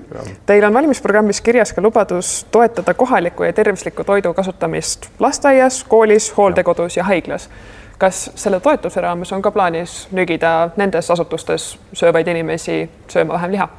Teil 0.46 0.66
on 0.68 0.75
valimisprogrammis 0.75 1.39
kirjas 1.42 1.72
ka 1.74 1.82
lubadus 1.82 2.42
toetada 2.51 2.94
kohaliku 2.94 3.48
ja 3.48 3.54
tervisliku 3.56 4.04
toidu 4.04 4.34
kasutamist 4.36 5.08
lasteaias, 5.20 5.84
koolis, 5.88 6.34
hooldekodus 6.38 6.98
ja 6.98 7.08
haiglas. 7.08 7.50
kas 7.98 8.32
selle 8.36 8.60
toetuse 8.60 9.01
raames 9.01 9.32
on 9.34 9.42
ka 9.42 9.51
plaanis 9.51 10.08
nügida 10.12 10.70
nendes 10.77 11.08
asutustes 11.12 11.80
söövaid 11.94 12.27
inimesi 12.27 12.89
sööma 13.08 13.34
vähem 13.34 13.51
liha? 13.51 13.70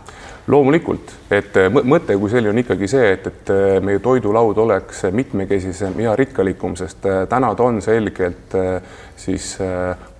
Loomulikult, 0.49 1.13
et 1.31 1.57
äh, 1.61 1.69
mõte 1.69 2.17
kui 2.19 2.31
selline 2.33 2.55
on 2.55 2.61
ikkagi 2.63 2.89
see, 2.89 3.11
et, 3.13 3.27
et 3.29 3.51
äh, 3.53 3.67
meie 3.85 4.01
toidulaud 4.05 4.59
oleks 4.65 5.05
mitmekesisem 5.13 5.99
ja 6.01 6.15
rikkalikum, 6.17 6.77
sest 6.79 7.05
äh, 7.07 7.21
täna 7.29 7.53
ta 7.55 7.67
on 7.69 7.83
selgelt 7.85 8.57
siis 9.19 9.59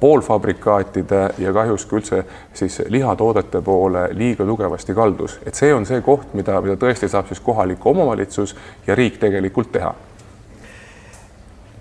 poolfabrikaatide 0.01 1.21
ja 1.39 1.53
kahjuks 1.55 1.87
ka 1.87 1.97
üldse 1.97 2.19
siis 2.55 2.81
lihatoodete 2.91 3.63
poole 3.65 4.09
liiga 4.19 4.45
tugevasti 4.47 4.95
kaldus, 4.95 5.39
et 5.47 5.57
see 5.57 5.73
on 5.75 5.87
see 5.89 6.03
koht, 6.05 6.35
mida, 6.37 6.61
mida 6.65 6.77
tõesti 6.81 7.09
saab 7.09 7.31
siis 7.31 7.41
kohalik 7.41 7.87
omavalitsus 7.87 8.57
ja 8.87 8.99
riik 8.99 9.21
tegelikult 9.23 9.73
teha 9.73 9.95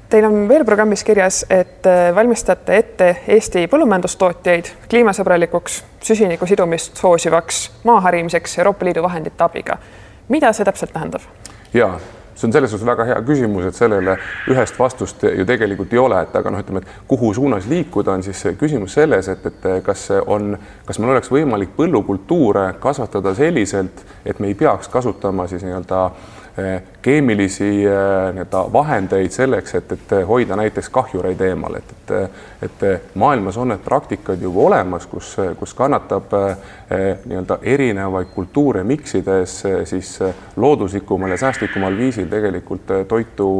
Teil 0.09 0.25
on 0.25 0.47
veel 0.47 0.63
programmis 0.65 1.03
kirjas, 1.03 1.45
et 1.49 1.85
äh, 1.85 2.15
valmistate 2.15 2.77
ette 2.77 3.07
Eesti 3.27 3.65
põllumajandustootjaid 3.67 4.69
kliimasõbralikuks, 4.89 5.81
süsiniku 5.99 6.47
sidumist 6.47 6.95
soosivaks 6.95 7.65
maa 7.83 7.99
harimiseks 8.05 8.55
Euroopa 8.61 8.87
Liidu 8.87 9.03
vahendite 9.03 9.43
abiga. 9.43 9.77
mida 10.29 10.53
see 10.53 10.65
täpselt 10.65 10.93
tähendab? 10.93 11.21
ja 11.73 11.99
see 12.35 12.47
on 12.47 12.53
selles 12.53 12.71
suhtes 12.71 12.85
väga 12.87 13.03
hea 13.03 13.19
küsimus, 13.27 13.65
et 13.67 13.75
sellele 13.75 14.15
ühest 14.47 14.79
vastust 14.79 15.23
ju 15.23 15.45
tegelikult 15.45 15.93
ei 15.93 15.99
ole, 15.99 16.21
et 16.23 16.35
aga 16.35 16.55
noh, 16.55 16.63
ütleme, 16.63 16.85
et 16.85 17.03
kuhu 17.07 17.33
suunas 17.33 17.67
liikuda, 17.67 18.15
on 18.15 18.23
siis 18.23 18.45
küsimus 18.59 18.93
selles, 18.93 19.27
et, 19.27 19.45
et 19.45 19.69
kas 19.83 20.07
on, 20.25 20.55
kas 20.85 20.99
meil 21.03 21.17
oleks 21.17 21.31
võimalik 21.31 21.75
põllukultuure 21.75 22.73
kasvatada 22.79 23.35
selliselt, 23.35 24.05
et 24.25 24.39
me 24.39 24.47
ei 24.47 24.55
peaks 24.55 24.87
kasutama 24.87 25.47
siis 25.51 25.67
nii-öelda 25.67 26.05
äh, 26.05 26.37
keemilisi 27.01 27.85
eh, 27.85 27.93
nii-öelda 28.33 28.63
vahendeid 28.73 29.31
selleks, 29.31 29.75
et, 29.75 29.91
et 29.91 30.13
hoida 30.27 30.55
näiteks 30.55 30.89
kahjureid 30.89 31.41
eemal, 31.41 31.77
et, 31.77 31.91
et, 31.93 32.31
et 32.65 33.13
maailmas 33.15 33.57
on 33.57 33.69
need 33.73 33.83
praktikad 33.85 34.41
juba 34.41 34.63
olemas, 34.65 35.05
kus, 35.05 35.35
kus 35.59 35.73
kannatab 35.77 36.33
eh, 36.33 37.21
nii-öelda 37.25 37.59
erinevaid 37.61 38.33
kultuure 38.33 38.83
miksides 38.83 39.59
siis 39.83 40.17
looduslikumal 40.55 41.35
ja 41.35 41.37
säästlikumal 41.37 41.97
viisil 41.97 42.27
tegelikult 42.27 42.89
toitu, 43.07 43.51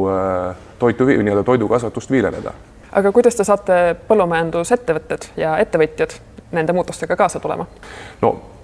toitu, 0.78 1.06
nii-öelda 1.06 1.42
toidukasvatust 1.42 2.10
viljeleda. 2.10 2.52
aga 2.92 3.12
kuidas 3.12 3.36
te 3.36 3.44
saate 3.44 3.96
põllumajandusettevõtted 4.08 5.32
ja 5.36 5.58
ettevõtjad 5.58 6.18
nende 6.52 6.72
muutustega 6.72 7.16
kaasa 7.16 7.40
tulema? 7.40 7.66
no 8.22 8.38
Eh, 8.38 8.57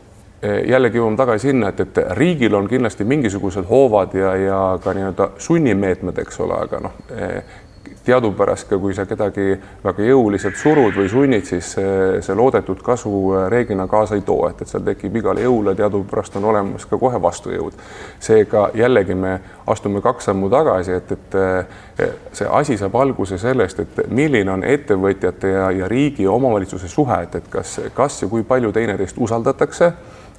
jällegi 0.67 0.99
jõuame 0.99 1.17
tagasi 1.17 1.51
sinna, 1.51 1.71
et, 1.73 1.81
et 1.81 2.01
riigil 2.19 2.55
on 2.55 2.69
kindlasti 2.69 3.05
mingisugused 3.09 3.69
hoovad 3.69 4.15
ja, 4.19 4.35
ja 4.37 4.63
ka 4.83 4.95
nii-öelda 4.97 5.31
sunnimeetmed, 5.39 6.19
eks 6.25 6.41
ole, 6.45 6.59
aga 6.67 6.81
noh, 6.85 6.97
eh, 7.15 7.61
teadupärast 8.05 8.69
ka, 8.69 8.77
kui 8.79 8.93
sa 8.97 9.07
kedagi 9.09 9.55
väga 9.85 10.05
jõuliselt 10.05 10.59
surud 10.61 10.97
või 10.99 11.09
sunnid, 11.09 11.47
siis 11.49 11.71
see, 11.77 12.21
see 12.25 12.37
loodetud 12.37 12.83
kasu 12.85 13.13
eh, 13.37 13.47
reeglina 13.53 13.87
kaasa 13.89 14.19
ei 14.19 14.25
too, 14.27 14.43
et, 14.51 14.61
et 14.61 14.69
seal 14.69 14.85
tekib 14.85 15.17
igale 15.21 15.45
jõule 15.47 15.77
teadupärast 15.79 16.37
on 16.41 16.49
olemas 16.51 16.85
ka 16.91 16.99
kohe 17.01 17.21
vastujõud. 17.23 17.79
seega 18.21 18.67
jällegi 18.75 19.15
me 19.15 19.39
astume 19.67 20.03
kaks 20.05 20.29
sammu 20.29 20.51
tagasi, 20.53 20.99
et, 20.99 21.13
et 21.13 22.19
see 22.33 22.49
asi 22.51 22.77
saab 22.77 22.97
alguse 23.01 23.39
sellest, 23.39 23.81
et 23.81 24.03
milline 24.11 24.51
on 24.53 24.65
ettevõtjate 24.65 25.55
ja, 25.55 25.71
ja 25.71 25.89
riigi 25.89 26.27
ja 26.27 26.35
omavalitsuse 26.35 26.89
suhe, 26.89 27.23
et, 27.23 27.41
et 27.41 27.49
kas, 27.49 27.79
kas 27.95 28.23
ja 28.23 28.29
kui 28.29 28.43
palju 28.43 28.73
teineteist 28.73 29.17
usaldatakse 29.19 29.93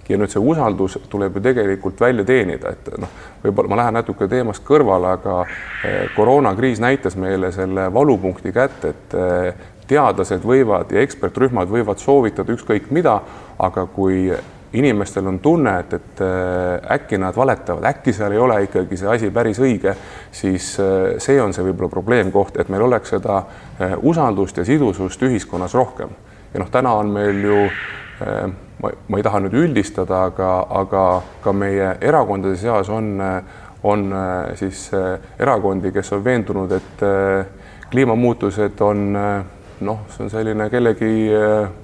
ja 0.10 0.18
nüüd 0.20 0.32
see 0.32 0.42
usaldus 0.42 0.98
tuleb 1.10 1.38
ju 1.38 1.44
tegelikult 1.44 2.02
välja 2.02 2.26
teenida, 2.28 2.74
et 2.76 2.90
noh, 3.02 3.14
võib-olla 3.44 3.72
ma 3.72 3.80
lähen 3.82 3.98
natuke 4.00 4.28
teemast 4.30 4.66
kõrvale, 4.68 5.16
aga 5.18 5.38
eh, 5.46 6.02
koroonakriis 6.16 6.82
näitas 6.84 7.18
meile 7.18 7.52
selle 7.56 7.88
valupunkti 7.94 8.54
kätte, 8.54 8.94
et 8.94 9.16
eh, 9.18 9.70
teadlased 9.90 10.46
võivad 10.46 10.94
ja 10.94 11.02
ekspertrühmad 11.06 11.70
võivad 11.70 12.02
soovitada 12.02 12.54
ükskõik 12.54 12.92
mida, 12.94 13.20
aga 13.62 13.88
kui 13.94 14.30
inimestel 14.76 15.30
on 15.30 15.40
tunne, 15.40 15.74
et, 15.82 15.98
et 15.98 16.24
eh, 16.26 16.94
äkki 17.00 17.18
nad 17.22 17.38
valetavad, 17.38 17.90
äkki 17.90 18.14
seal 18.14 18.38
ei 18.38 18.46
ole 18.46 18.62
ikkagi 18.68 19.02
see 19.02 19.10
asi 19.10 19.34
päris 19.34 19.62
õige, 19.64 19.98
siis 20.32 20.70
see 20.78 21.42
on 21.42 21.54
see 21.54 21.66
võib-olla 21.66 21.90
probleemkoht, 21.98 22.62
et 22.62 22.70
meil 22.70 22.86
oleks 22.86 23.16
seda 23.18 23.42
usaldust 24.06 24.62
ja 24.62 24.66
sidusust 24.68 25.22
ühiskonnas 25.26 25.74
rohkem. 25.74 26.14
ja 26.54 26.62
noh, 26.62 26.70
täna 26.70 26.94
on 26.94 27.10
meil 27.10 27.42
ju 27.44 27.62
ma, 28.20 28.92
ma 29.08 29.18
ei 29.20 29.24
taha 29.26 29.42
nüüd 29.44 29.56
üldistada, 29.60 30.26
aga, 30.30 30.50
aga 30.82 31.06
ka 31.44 31.54
meie 31.56 31.96
erakondade 32.02 32.58
seas 32.60 32.90
on, 32.90 33.18
on 33.84 34.06
siis 34.60 34.88
erakondi, 35.40 35.92
kes 35.96 36.14
on 36.16 36.24
veendunud, 36.24 36.72
et 36.72 37.04
kliimamuutused 37.92 38.82
on 38.86 39.04
noh, 39.16 40.06
see 40.14 40.24
on 40.26 40.32
selline 40.32 40.70
kellegi 40.72 41.12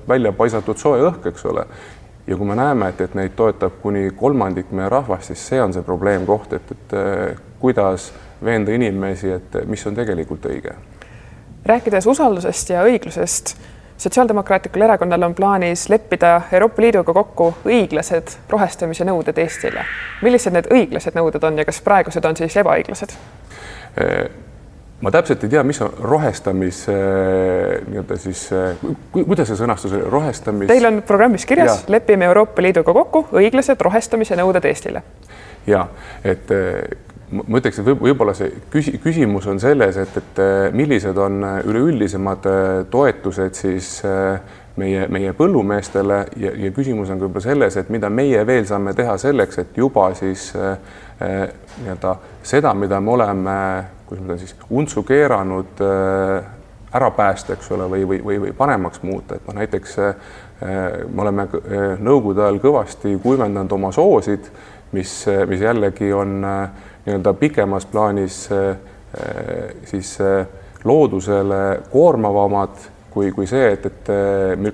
välja 0.07 0.31
paisatud 0.35 0.79
soe 0.79 1.01
õhk, 1.09 1.27
eks 1.31 1.45
ole. 1.51 1.65
ja 2.27 2.37
kui 2.37 2.47
me 2.47 2.55
näeme, 2.55 2.91
et, 2.93 3.01
et 3.01 3.15
neid 3.17 3.35
toetab 3.35 3.81
kuni 3.81 4.11
kolmandik 4.15 4.71
meie 4.71 4.89
rahvast, 4.89 5.31
siis 5.31 5.43
see 5.51 5.61
on 5.61 5.73
see 5.73 5.83
probleemkoht, 5.83 6.53
et, 6.53 6.71
et 6.71 6.95
kuidas 7.59 8.11
veenda 8.43 8.71
inimesi, 8.71 9.31
et 9.31 9.61
mis 9.67 9.85
on 9.87 9.97
tegelikult 9.97 10.45
õige. 10.49 10.75
rääkides 11.65 12.07
usaldusest 12.07 12.69
ja 12.69 12.85
õiglusest 12.87 13.55
sotsiaaldemokraatlikul 14.01 14.81
erakonnal 14.81 15.21
on 15.21 15.35
plaanis 15.35 15.89
leppida 15.89 16.41
Euroopa 16.51 16.81
Liiduga 16.81 17.13
kokku 17.13 17.53
õiglased 17.65 18.37
rohestamise 18.49 19.05
nõuded 19.05 19.37
Eestile. 19.37 19.85
millised 20.21 20.55
need 20.55 20.69
õiglased 20.73 21.17
nõuded 21.17 21.43
on 21.45 21.59
ja 21.61 21.65
kas 21.65 21.81
praegused 21.85 22.25
on 22.25 22.37
siis 22.37 22.57
ebaõiglased? 22.57 23.13
ma 25.01 25.11
täpselt 25.11 25.43
ei 25.43 25.53
tea, 25.53 25.63
mis 25.63 25.81
on 25.81 25.93
rohestamis 26.01 26.81
nii-öelda 26.89 28.17
siis, 28.17 28.47
kuidas 29.11 29.51
see 29.51 29.59
sõnastus 29.59 29.93
oli, 29.93 30.09
rohestamis? 30.15 30.69
Teil 30.71 30.89
on 30.89 31.01
programmis 31.05 31.45
kirjas, 31.45 31.85
lepime 31.89 32.25
Euroopa 32.25 32.61
Liiduga 32.65 32.93
kokku 32.97 33.27
õiglased 33.37 33.85
rohestamise 33.85 34.37
nõuded 34.41 34.65
Eestile. 34.65 35.03
ja 35.67 35.87
et 36.23 36.49
ma 37.31 37.59
ütleks, 37.61 37.79
et 37.79 37.87
võib-olla 37.87 38.33
see 38.35 38.51
küsi-, 38.71 38.97
küsimus 39.01 39.47
on 39.49 39.59
selles, 39.61 39.97
et, 40.01 40.17
et 40.19 40.41
äh, 40.43 40.67
millised 40.75 41.17
on 41.21 41.39
äh, 41.47 41.57
üleüldisemad 41.67 42.47
äh, 42.49 42.69
toetused 42.91 43.57
siis 43.57 43.93
meie, 44.79 45.05
meie 45.11 45.33
põllumeestele 45.37 46.19
ja, 46.41 46.53
ja 46.65 46.71
küsimus 46.75 47.11
on 47.13 47.21
võib-olla 47.23 47.45
selles, 47.45 47.77
et 47.79 47.91
mida 47.93 48.11
meie 48.11 48.43
veel 48.47 48.67
saame 48.67 48.95
teha 48.97 49.17
selleks, 49.21 49.61
et 49.63 49.77
juba 49.79 50.09
siis 50.17 50.51
nii-öelda 51.21 52.15
seda, 52.47 52.73
mida 52.73 52.99
me 53.03 53.11
oleme, 53.13 53.55
kuidas 54.09 54.23
ma 54.23 54.31
ütlen 54.31 54.41
siis, 54.41 54.55
untsu 54.73 55.03
keeranud 55.05 55.83
ära 56.91 57.09
päästa, 57.15 57.55
eks 57.55 57.69
ole, 57.75 57.87
või, 57.91 58.07
või, 58.07 58.21
või, 58.25 58.39
või 58.45 58.55
paremaks 58.57 59.03
muuta, 59.05 59.37
et 59.37 59.45
noh, 59.47 59.59
näiteks 59.59 59.99
me 60.61 61.23
oleme 61.23 61.45
Nõukogude 62.01 62.43
ajal 62.45 62.57
kõvasti 62.63 63.13
kuivendanud 63.21 63.75
oma 63.77 63.91
soosid, 63.95 64.49
mis, 64.95 65.13
mis 65.51 65.61
jällegi 65.61 66.09
on 66.15 66.41
nii-öelda 67.05 67.33
pikemas 67.33 67.85
plaanis 67.85 68.43
siis 69.89 70.17
loodusele 70.83 71.81
koormavamad 71.91 72.77
kui, 73.11 73.31
kui 73.35 73.47
see, 73.47 73.73
et, 73.75 73.85
et 73.85 74.11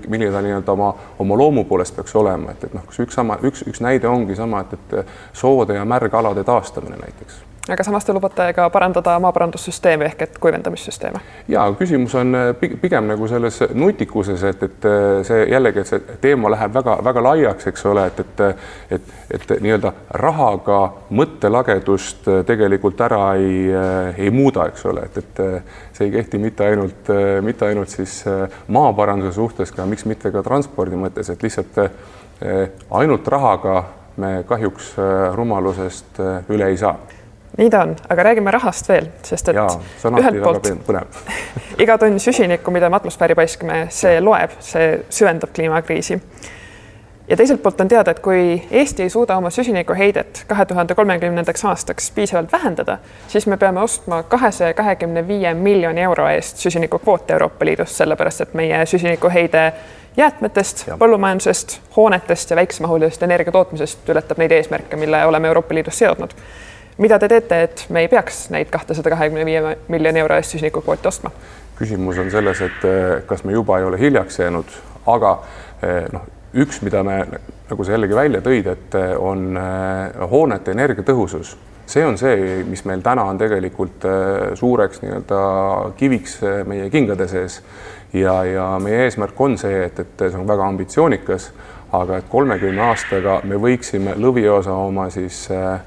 milline 0.07 0.31
ta 0.31 0.41
nii-öelda 0.46 0.75
oma, 0.75 0.91
oma 1.19 1.38
loomu 1.39 1.65
poolest 1.65 1.96
peaks 1.98 2.15
olema, 2.15 2.53
et, 2.53 2.67
et 2.69 2.75
noh, 2.77 2.86
kas 2.86 3.01
üks 3.03 3.17
sama, 3.17 3.39
üks, 3.48 3.65
üks 3.67 3.81
näide 3.84 4.10
ongi 4.12 4.38
sama, 4.38 4.62
et, 4.62 4.77
et 4.77 5.38
soode 5.38 5.77
ja 5.77 5.86
märgalade 5.89 6.46
taastamine 6.48 7.00
näiteks 7.01 7.41
aga 7.69 7.83
samas 7.83 8.05
te 8.05 8.13
lubate 8.15 8.47
ka 8.55 8.69
parandada 8.71 9.17
maaparandussüsteemi 9.19 10.05
ehk 10.07 10.21
et 10.21 10.38
kuivendamissüsteeme. 10.39 11.19
ja 11.47 11.65
küsimus 11.79 12.15
on 12.15 12.36
äh, 12.36 12.69
pigem 12.81 13.07
nagu 13.07 13.27
selles 13.27 13.59
nutikuses, 13.74 14.43
et, 14.43 14.63
et 14.63 14.86
äh, 14.86 15.07
see 15.27 15.45
jällegi, 15.51 15.83
et 15.83 15.91
see 15.91 16.17
teema 16.24 16.51
läheb 16.53 16.74
väga-väga 16.77 17.24
laiaks, 17.24 17.67
eks 17.71 17.86
ole, 17.86 18.05
et, 18.07 18.19
et 18.19 18.45
et, 18.91 19.09
et 19.31 19.51
nii-öelda 19.62 19.91
rahaga 20.24 20.79
mõttelagedust 21.09 22.29
äh, 22.31 22.43
tegelikult 22.47 23.01
ära 23.03 23.33
ei, 23.36 23.67
ei 24.17 24.31
muuda, 24.31 24.69
eks 24.71 24.86
ole, 24.88 25.03
et, 25.09 25.17
et 25.17 25.41
see 25.97 26.07
ei 26.07 26.13
kehti 26.13 26.39
mitte 26.39 26.65
ainult, 26.65 27.12
mitte 27.43 27.67
ainult 27.67 27.91
siis 27.91 28.21
maaparanduse 28.71 29.36
suhtes, 29.36 29.71
ka 29.75 29.86
miks 29.86 30.05
mitte 30.05 30.31
ka 30.31 30.43
transpordi 30.45 31.00
mõttes, 31.00 31.29
et 31.33 31.43
lihtsalt 31.43 31.79
ainult 33.00 33.27
rahaga 33.27 33.83
me 34.21 34.31
kahjuks 34.47 34.93
rumalusest 35.36 36.21
üle 36.53 36.71
ei 36.71 36.77
saa 36.77 36.95
nii 37.57 37.69
ta 37.69 37.81
on, 37.81 37.95
aga 38.09 38.23
räägime 38.23 38.51
rahast 38.51 38.89
veel, 38.89 39.07
sest 39.23 39.49
et 39.49 39.55
Jaa, 39.55 39.79
ühelt 40.19 40.41
poolt 40.43 40.67
iga 41.83 41.97
tonn 41.97 42.19
süsinikku, 42.19 42.71
mida 42.71 42.89
me 42.89 42.99
atmosfääri 42.99 43.35
paiskame, 43.35 43.87
see 43.93 44.21
loeb, 44.21 44.53
see 44.61 44.99
süvendab 45.09 45.53
kliimakriisi. 45.55 46.19
ja 47.27 47.37
teiselt 47.37 47.63
poolt 47.63 47.81
on 47.81 47.87
teada, 47.87 48.11
et 48.11 48.19
kui 48.19 48.61
Eesti 48.71 49.03
ei 49.03 49.09
suuda 49.09 49.37
oma 49.37 49.49
süsinikuheidet 49.49 50.43
kahe 50.47 50.65
tuhande 50.65 50.95
kolmekümnendaks 50.95 51.65
aastaks 51.65 52.11
piisavalt 52.11 52.51
vähendada, 52.51 52.97
siis 53.27 53.47
me 53.47 53.57
peame 53.57 53.81
ostma 53.81 54.23
kahesaja 54.23 54.73
kahekümne 54.73 55.27
viie 55.27 55.53
miljoni 55.53 56.01
euro 56.01 56.29
eest 56.29 56.57
süsinikukvoote 56.57 57.33
Euroopa 57.33 57.65
Liidust, 57.65 57.95
sellepärast 57.95 58.41
et 58.41 58.53
meie 58.53 58.85
süsinikuheide 58.85 59.73
jäätmetest, 60.17 60.87
põllumajandusest, 60.99 61.79
hoonetest 61.97 62.49
ja 62.49 62.55
väiksemahulisest 62.55 63.23
energia 63.23 63.51
tootmisest 63.51 64.09
ületab 64.09 64.37
neid 64.37 64.51
eesmärke, 64.51 64.95
mille 64.95 65.25
oleme 65.25 65.47
Euroopa 65.47 65.75
Liidus 65.75 65.99
seadnud 65.99 66.33
mida 66.98 67.20
te 67.20 67.30
teete, 67.30 67.62
et 67.68 67.86
me 67.89 68.04
ei 68.06 68.10
peaks 68.12 68.48
neid 68.54 68.72
kahtesada 68.74 69.13
kahekümne 69.13 69.46
viie 69.46 69.75
miljoni 69.88 70.24
euro 70.24 70.38
eest 70.38 70.56
süsinikukvoote 70.56 71.08
ostma? 71.08 71.32
küsimus 71.77 72.18
on 72.18 72.32
selles, 72.34 72.62
et 72.66 72.86
eh, 72.89 73.20
kas 73.30 73.44
me 73.46 73.54
juba 73.54 73.77
ei 73.77 73.86
ole 73.86 74.00
hiljaks 74.01 74.39
jäänud, 74.39 74.72
aga 75.13 75.34
eh, 75.86 76.08
noh, 76.10 76.24
üks, 76.58 76.82
mida 76.82 77.04
me 77.06 77.20
nagu 77.70 77.86
sa 77.86 77.94
jällegi 77.94 78.18
välja 78.18 78.42
tõid, 78.42 78.70
et 78.72 78.98
eh, 78.98 79.13
on 79.13 79.60
hoonete 80.32 80.74
energiatõhusus, 80.74 81.54
see 81.88 82.06
on 82.06 82.18
see, 82.18 82.63
mis 82.68 82.82
meil 82.89 83.06
täna 83.06 83.27
on 83.30 83.38
tegelikult 83.38 84.04
suureks 84.60 85.00
nii-öelda 85.04 85.44
kiviks 86.01 86.42
meie 86.68 86.89
kingade 86.92 87.30
sees 87.32 87.62
ja, 88.13 88.42
ja 88.44 88.66
meie 88.84 89.06
eesmärk 89.06 89.39
on 89.42 89.56
see, 89.62 89.86
et, 89.86 90.01
et 90.01 90.25
see 90.25 90.39
on 90.39 90.50
väga 90.50 90.68
ambitsioonikas, 90.68 91.51
aga 91.96 92.20
et 92.20 92.27
kolmekümne 92.30 92.84
aastaga 92.89 93.39
me 93.48 93.60
võiksime 93.62 94.18
lõviosa 94.20 94.75
oma 94.75 95.08
siis 95.13 95.46
äh, 95.54 95.80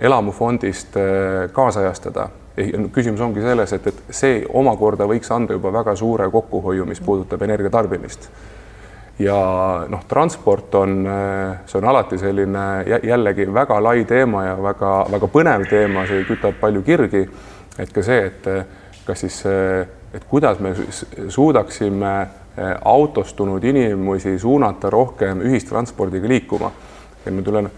elamufondist 0.00 0.96
äh, 0.96 1.52
kaasajastada. 1.52 2.28
küsimus 2.92 3.20
ongi 3.20 3.42
selles, 3.44 3.72
et, 3.76 3.86
et 3.86 3.98
see 4.16 4.36
omakorda 4.48 5.04
võiks 5.04 5.28
anda 5.34 5.52
juba 5.52 5.68
väga 5.74 5.92
suure 5.96 6.30
kokkuhoiu, 6.32 6.86
mis 6.88 7.02
puudutab 7.04 7.42
energia 7.44 7.70
tarbimist. 7.70 8.30
ja 9.18 9.36
noh, 9.88 10.04
transport 10.08 10.74
on, 10.74 11.06
äh, 11.06 11.58
see 11.66 11.78
on 11.78 11.88
alati 11.88 12.18
selline 12.18 12.64
jällegi 13.02 13.46
väga 13.54 13.80
lai 13.82 14.04
teema 14.04 14.44
ja 14.44 14.56
väga-väga 14.62 15.28
põnev 15.32 15.68
teema, 15.68 16.06
see 16.06 16.24
kütab 16.24 16.58
palju 16.60 16.82
kirgi. 16.82 17.28
et 17.78 17.92
ka 17.92 18.02
see, 18.02 18.26
et 18.26 18.50
kas 19.06 19.20
siis, 19.20 19.42
et 20.14 20.24
kuidas 20.24 20.58
me 20.58 20.74
suudaksime 21.28 22.14
autostunud 22.84 23.64
inimesi 23.64 24.38
suunata 24.38 24.90
rohkem 24.90 25.40
ühistranspordiga 25.44 26.28
liikuma. 26.28 26.72
ja 27.26 27.32
ma 27.32 27.42
tulen 27.42 27.70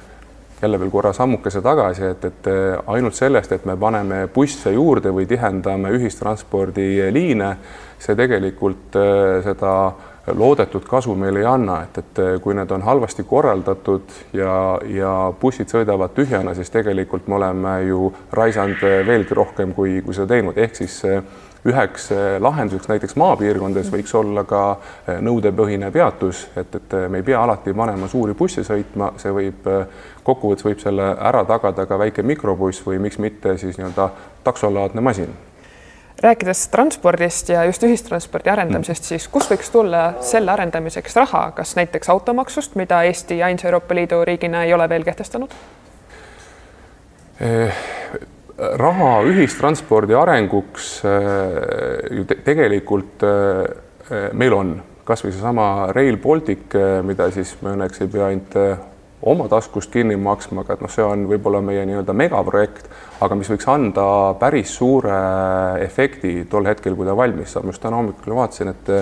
jälle 0.62 0.80
veel 0.80 0.90
korra 0.90 1.12
sammukese 1.12 1.62
tagasi, 1.62 2.04
et, 2.04 2.24
et 2.24 2.46
äh, 2.46 2.78
ainult 2.86 3.14
sellest, 3.14 3.52
et 3.52 3.64
me 3.64 3.76
paneme 3.76 4.26
busse 4.34 4.72
juurde 4.74 5.12
või 5.14 5.26
tihendame 5.30 5.92
ühistranspordiliine, 5.94 7.50
see 7.98 8.16
tegelikult 8.18 8.98
äh, 8.98 9.38
seda 9.46 9.74
loodetud 10.36 10.84
kasu 10.84 11.14
meile 11.16 11.40
ei 11.40 11.48
anna, 11.48 11.82
et, 11.86 12.00
et 12.02 12.22
äh, 12.24 12.30
kui 12.42 12.56
need 12.58 12.70
on 12.74 12.82
halvasti 12.84 13.24
korraldatud 13.28 14.16
ja, 14.36 14.54
ja 14.90 15.12
bussid 15.40 15.70
sõidavad 15.70 16.14
tühjana, 16.16 16.54
siis 16.58 16.74
tegelikult 16.74 17.28
me 17.30 17.38
oleme 17.38 17.76
ju 17.88 18.12
raisanud 18.32 18.82
veelgi 19.06 19.38
rohkem, 19.38 19.76
kui, 19.78 20.00
kui 20.04 20.16
seda 20.16 20.34
teinud, 20.34 20.58
ehk 20.58 20.82
siis 20.82 21.02
üheks 21.68 22.08
lahenduseks 22.40 22.88
näiteks 22.90 23.16
maapiirkondades 23.20 23.90
võiks 23.92 24.14
olla 24.18 24.44
ka 24.48 24.62
nõudepõhine 25.24 25.90
peatus, 25.94 26.46
et, 26.56 26.74
et 26.74 26.96
me 27.08 27.20
ei 27.20 27.26
pea 27.26 27.42
alati 27.42 27.74
panema 27.76 28.08
suuri 28.08 28.36
busse 28.38 28.64
sõitma, 28.66 29.12
see 29.20 29.34
võib 29.34 29.68
kokkuvõttes 30.24 30.66
võib 30.66 30.80
selle 30.82 31.12
ära 31.30 31.44
tagada 31.48 31.86
ka 31.88 31.98
väike 32.00 32.24
mikrobuss 32.26 32.84
või 32.86 33.00
miks 33.02 33.18
mitte 33.22 33.56
siis 33.58 33.78
nii-öelda 33.78 34.10
taksolaadne 34.44 35.04
masin. 35.04 35.36
Rääkides 36.22 36.68
transpordist 36.68 37.48
ja 37.48 37.64
just 37.64 37.82
ühistranspordi 37.86 38.50
arendamisest, 38.50 39.04
siis 39.06 39.28
kust 39.30 39.52
võiks 39.52 39.70
tulla 39.70 40.16
selle 40.26 40.50
arendamiseks 40.50 41.14
raha, 41.16 41.44
kas 41.54 41.76
näiteks 41.78 42.10
automaksust, 42.10 42.74
mida 42.74 43.04
Eesti 43.06 43.38
ainsa 43.42 43.68
Euroopa 43.68 43.94
Liidu 43.94 44.24
riigina 44.26 44.64
ei 44.64 44.74
ole 44.74 44.88
veel 44.88 45.06
kehtestanud? 45.06 45.54
Eh,? 47.40 47.78
Raha 48.58 49.22
ühistranspordi 49.30 50.16
arenguks 50.18 50.98
eh, 51.06 52.14
ju 52.18 52.26
te 52.26 52.40
tegelikult 52.44 53.24
eh, 53.26 54.30
meil 54.34 54.56
on 54.56 54.76
kasvõi 55.08 55.32
seesama 55.32 55.88
Rail 55.96 56.18
Baltic, 56.20 56.74
mida 57.06 57.30
siis 57.32 57.54
me 57.62 57.72
õnneks 57.72 58.02
ei 58.04 58.10
pea 58.12 58.26
ainult 58.28 58.56
oma 59.24 59.46
taskust 59.48 59.90
kinni 59.90 60.18
maksma, 60.20 60.62
aga 60.62 60.76
et 60.76 60.82
noh, 60.84 60.92
see 60.92 61.04
on 61.04 61.24
võib-olla 61.30 61.62
meie 61.64 61.86
nii-öelda 61.88 62.14
megaprojekt, 62.14 62.90
aga 63.24 63.38
mis 63.38 63.48
võiks 63.50 63.66
anda 63.72 64.04
päris 64.38 64.74
suure 64.76 65.16
efekti 65.82 66.44
tol 66.50 66.68
hetkel, 66.68 66.94
kui 66.98 67.08
ta 67.08 67.16
valmis 67.18 67.56
saab. 67.56 67.66
just 67.72 67.82
täna 67.82 67.98
hommikul 67.98 68.36
vaatasin, 68.36 68.74
et 68.74 68.92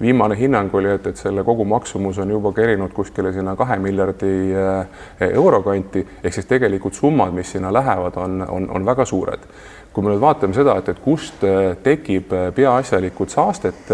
viimane 0.00 0.36
hinnang 0.38 0.74
oli, 0.74 0.90
et, 0.90 1.06
et 1.06 1.16
selle 1.16 1.44
kogu 1.44 1.64
maksumus 1.68 2.18
on 2.18 2.30
juba 2.30 2.52
kerinud 2.56 2.92
kuskile 2.96 3.32
sinna 3.32 3.56
kahe 3.56 3.78
miljardi 3.82 4.30
eh, 4.56 5.26
euro 5.30 5.62
kanti, 5.62 6.04
ehk 6.24 6.34
siis 6.34 6.48
tegelikult 6.48 6.96
summad, 6.96 7.34
mis 7.36 7.52
sinna 7.52 7.72
lähevad, 7.72 8.16
on, 8.16 8.46
on, 8.48 8.70
on 8.70 8.86
väga 8.86 9.04
suured. 9.04 9.44
Kui 9.92 10.06
me 10.06 10.12
nüüd 10.12 10.22
vaatame 10.22 10.54
seda, 10.54 10.76
et, 10.78 10.88
et 10.92 11.00
kust 11.02 11.42
äh, 11.44 11.72
tekib 11.82 12.30
äh, 12.32 12.46
peaasjalikult 12.54 13.32
saastet 13.34 13.90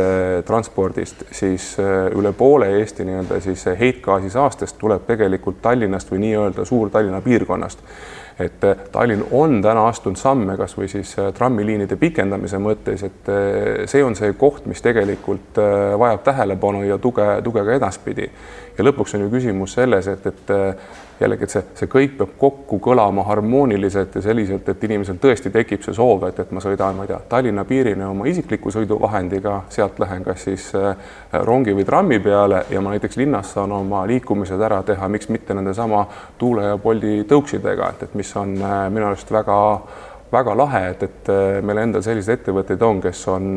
transpordist, 0.47 1.25
siis 1.35 1.73
üle 1.81 2.35
poole 2.37 2.69
Eesti 2.79 3.07
nii-öelda 3.09 3.41
siis 3.41 3.65
heitgaasi 3.81 4.31
saastest 4.31 4.77
tuleb 4.79 5.07
tegelikult 5.09 5.63
Tallinnast 5.65 6.13
või 6.13 6.23
nii-öelda 6.27 6.69
Suur-Tallinna 6.69 7.23
piirkonnast 7.25 7.83
et 8.39 8.65
Tallinn 8.93 9.25
on 9.33 9.63
täna 9.65 9.87
astunud 9.89 10.19
samme 10.21 10.57
kasvõi 10.61 10.89
siis 10.93 11.15
trammiliinide 11.39 11.97
pikendamise 11.97 12.61
mõttes, 12.61 13.05
et 13.07 13.31
see 13.89 14.05
on 14.05 14.17
see 14.19 14.35
koht, 14.37 14.67
mis 14.69 14.83
tegelikult 14.85 15.57
vajab 15.99 16.25
tähelepanu 16.27 16.83
ja 16.85 16.99
tuge, 17.01 17.25
tuge 17.45 17.65
ka 17.65 17.79
edaspidi. 17.79 18.29
ja 18.79 18.85
lõpuks 18.85 19.17
on 19.17 19.25
ju 19.25 19.31
küsimus 19.33 19.73
selles, 19.79 20.07
et, 20.13 20.27
et 20.27 20.53
jällegi, 21.21 21.47
et 21.47 21.53
see, 21.53 21.63
see 21.79 21.89
kõik 21.91 22.17
peab 22.19 22.33
kokku 22.39 22.79
kõlama 22.83 23.25
harmooniliselt 23.27 24.19
ja 24.19 24.23
selliselt, 24.25 24.69
et 24.69 24.85
inimesel 24.85 25.19
tõesti 25.23 25.53
tekib 25.53 25.85
see 25.85 25.95
soov, 25.97 26.27
et, 26.29 26.41
et 26.43 26.53
ma 26.53 26.63
sõidan, 26.63 26.97
ma 26.97 27.07
ei 27.07 27.13
tea, 27.13 27.21
Tallinna 27.31 27.65
piirini 27.69 28.05
oma 28.05 28.27
isikliku 28.29 28.73
sõiduvahendiga, 28.75 29.63
sealt 29.73 30.01
lähen 30.03 30.25
kas 30.27 30.45
siis 30.49 30.69
äh, 30.77 30.97
rongi 31.47 31.75
või 31.77 31.87
trammi 31.89 32.21
peale 32.25 32.65
ja 32.71 32.83
ma 32.85 32.95
näiteks 32.95 33.17
linnas 33.21 33.55
saan 33.57 33.73
oma 33.73 34.05
liikumised 34.09 34.61
ära 34.61 34.83
teha, 34.87 35.09
miks 35.09 35.31
mitte 35.33 35.57
nendesama 35.57 36.05
Tuule 36.39 36.69
ja 36.71 36.79
Bolti 36.79 37.23
tõuksidega, 37.29 37.93
et, 37.95 38.09
et 38.09 38.19
mis 38.19 38.37
on 38.37 38.57
äh, 38.61 38.79
minu 38.93 39.09
arust 39.11 39.33
väga 39.33 39.61
väga 40.33 40.57
lahe, 40.59 40.89
et, 40.91 41.05
et 41.07 41.29
äh, 41.33 41.61
meil 41.65 41.85
endal 41.85 42.05
selliseid 42.05 42.41
ettevõtteid 42.43 42.83
on, 42.83 43.01
kes 43.01 43.29
on 43.33 43.55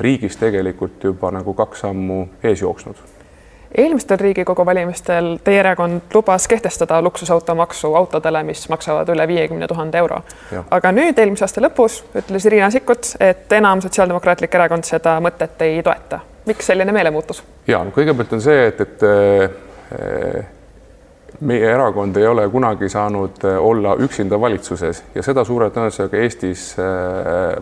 riigis 0.00 0.40
tegelikult 0.40 1.04
juba 1.12 1.30
nagu 1.30 1.54
kaks 1.54 1.86
sammu 1.86 2.24
ees 2.42 2.64
jooksnud 2.64 3.15
eelmistel 3.74 4.18
Riigikogu 4.20 4.66
valimistel 4.66 5.36
teie 5.44 5.60
erakond 5.60 6.14
lubas 6.14 6.48
kehtestada 6.48 7.02
luksusautomaksu 7.02 7.94
autodele, 7.94 8.42
mis 8.42 8.68
maksavad 8.68 9.08
üle 9.14 9.28
viiekümne 9.28 9.68
tuhande 9.68 9.98
euro. 9.98 10.22
aga 10.70 10.92
nüüd 10.92 11.18
eelmise 11.18 11.44
aasta 11.44 11.62
lõpus 11.64 12.02
ütles 12.14 12.48
Riina 12.50 12.70
Sikkut, 12.70 13.14
et 13.20 13.52
enam 13.52 13.80
Sotsiaaldemokraatlik 13.84 14.54
Erakond 14.54 14.84
seda 14.84 15.18
mõtet 15.20 15.62
ei 15.66 15.82
toeta. 15.82 16.20
miks 16.46 16.66
selline 16.66 16.92
meelemuutus? 16.92 17.42
ja 17.66 17.84
no 17.84 17.94
kõigepealt 17.94 18.32
on 18.32 18.40
see, 18.40 18.66
et, 18.66 18.80
et 18.80 19.02
äh, 19.06 20.44
meie 21.40 21.70
erakond 21.70 22.16
ei 22.16 22.26
ole 22.26 22.48
kunagi 22.48 22.88
saanud 22.88 23.44
olla 23.58 23.96
üksinda 24.00 24.40
valitsuses 24.40 25.02
ja 25.14 25.22
seda 25.22 25.44
suure 25.44 25.68
tõenäosusega 25.70 26.20
Eestis 26.22 26.66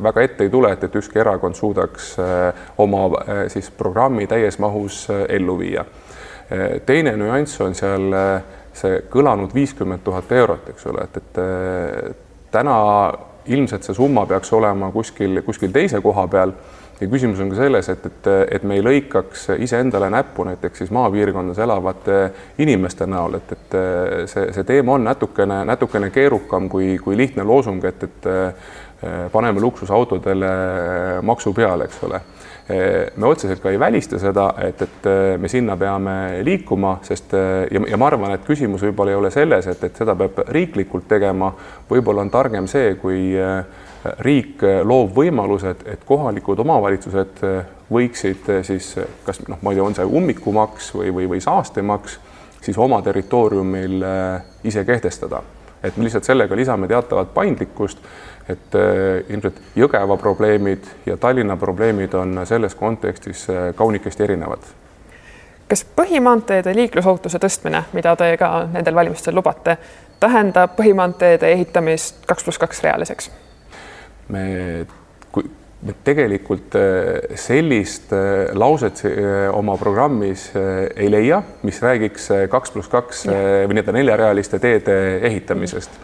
väga 0.02 0.22
ette 0.22 0.44
ei 0.44 0.50
tule, 0.50 0.72
et, 0.72 0.84
et 0.84 0.96
ükski 1.00 1.18
erakond 1.18 1.58
suudaks 1.58 2.14
oma 2.78 3.04
siis 3.52 3.70
programmi 3.74 4.26
täies 4.30 4.58
mahus 4.58 5.06
ellu 5.28 5.58
viia. 5.58 5.84
teine 6.86 7.16
nüanss 7.16 7.60
on 7.60 7.74
seal 7.74 8.10
see 8.74 9.02
kõlanud 9.10 9.54
viiskümmend 9.54 10.02
tuhat 10.04 10.32
eurot, 10.32 10.68
eks 10.74 10.86
ole, 10.90 11.06
et, 11.06 11.16
et 11.16 12.16
täna 12.50 12.78
ilmselt 13.46 13.84
see 13.84 13.94
summa 13.94 14.26
peaks 14.26 14.52
olema 14.52 14.90
kuskil, 14.92 15.42
kuskil 15.46 15.72
teise 15.72 16.00
koha 16.04 16.26
peal 16.30 16.54
ja 17.00 17.08
küsimus 17.10 17.40
on 17.42 17.50
ka 17.50 17.58
selles, 17.58 17.88
et, 17.90 18.06
et, 18.06 18.28
et 18.58 18.64
me 18.66 18.78
ei 18.78 18.84
lõikaks 18.84 19.48
iseendale 19.64 20.10
näppu 20.14 20.46
näiteks 20.46 20.84
siis 20.84 20.92
maapiirkonnas 20.94 21.58
elavate 21.64 22.18
inimeste 22.62 23.08
näol, 23.10 23.40
et, 23.40 23.52
et 23.56 23.76
see, 24.30 24.46
see 24.54 24.66
teema 24.68 24.94
on 24.94 25.04
natukene, 25.08 25.62
natukene 25.68 26.10
keerukam 26.14 26.68
kui, 26.72 26.94
kui 27.02 27.18
lihtne 27.18 27.46
loosung, 27.46 27.84
et, 27.84 28.06
et 28.06 28.30
paneme 29.32 29.60
luksusautodele 29.60 30.52
maksu 31.22 31.52
peale, 31.52 31.88
eks 31.90 32.04
ole. 32.06 32.20
Me 32.64 33.26
otseselt 33.28 33.60
ka 33.60 33.68
ei 33.68 33.78
välista 33.80 34.16
seda, 34.16 34.46
et, 34.64 34.80
et 34.80 35.08
me 35.40 35.50
sinna 35.52 35.74
peame 35.76 36.14
liikuma, 36.46 36.94
sest 37.04 37.34
ja, 37.36 37.82
ja 37.90 37.98
ma 38.00 38.06
arvan, 38.08 38.32
et 38.32 38.46
küsimus 38.46 38.86
võib-olla 38.86 39.12
ei 39.12 39.18
ole 39.18 39.32
selles, 39.34 39.68
et, 39.68 39.82
et 39.84 40.00
seda 40.00 40.14
peab 40.16 40.40
riiklikult 40.48 41.04
tegema, 41.10 41.50
võib-olla 41.90 42.24
on 42.24 42.32
targem 42.32 42.70
see, 42.70 42.94
kui 43.02 43.34
riik 44.24 44.62
loob 44.84 45.14
võimalused, 45.16 45.86
et 45.88 46.04
kohalikud 46.04 46.60
omavalitsused 46.60 47.42
võiksid 47.92 48.50
siis 48.66 48.92
kas 49.24 49.40
noh, 49.48 49.60
ma 49.62 49.72
ei 49.72 49.80
tea, 49.80 49.86
on 49.86 49.96
see 49.96 50.06
ummikumaks 50.20 50.92
või, 50.96 51.12
või, 51.14 51.28
või 51.34 51.40
saastemaks, 51.44 52.18
siis 52.64 52.78
oma 52.80 53.00
territooriumil 53.04 54.04
ise 54.64 54.84
kehtestada, 54.84 55.42
et 55.82 55.96
me 55.96 56.06
lihtsalt 56.06 56.28
sellega 56.28 56.56
lisame 56.56 56.88
teatavat 56.88 57.34
paindlikkust 57.34 58.04
et 58.48 58.76
ilmselt 59.28 59.60
Jõgeva 59.76 60.16
probleemid 60.20 60.84
ja 61.06 61.16
Tallinna 61.16 61.56
probleemid 61.56 62.14
on 62.14 62.40
selles 62.44 62.74
kontekstis 62.74 63.46
kaunikesti 63.76 64.22
erinevad. 64.22 64.58
kas 65.68 65.86
põhimaanteede 65.96 66.74
liiklusohutuse 66.76 67.38
tõstmine, 67.40 67.82
mida 67.92 68.16
te 68.16 68.36
ka 68.36 68.68
nendel 68.72 68.94
valimistel 68.94 69.34
lubate, 69.34 69.78
tähendab 70.20 70.76
põhimaanteede 70.76 71.48
ehitamist 71.56 72.26
kaks 72.26 72.44
pluss 72.44 72.58
kaks 72.58 72.82
realiseks? 72.82 73.30
Me, 74.32 74.44
kui 75.34 75.46
me 75.84 75.94
tegelikult 76.06 76.76
äh, 76.80 77.36
sellist 77.36 78.12
lauset 78.56 79.02
oma 79.52 79.76
programmis 79.80 80.50
ei 80.56 81.10
leia, 81.12 81.42
mis 81.62 81.80
räägiks 81.84 82.30
kaks 82.52 82.72
pluss 82.72 82.92
kaks 82.92 83.26
või 83.28 83.76
nii-öelda 83.76 83.98
neljarealiste 83.98 84.62
teede 84.62 85.00
ehitamisest 85.28 86.00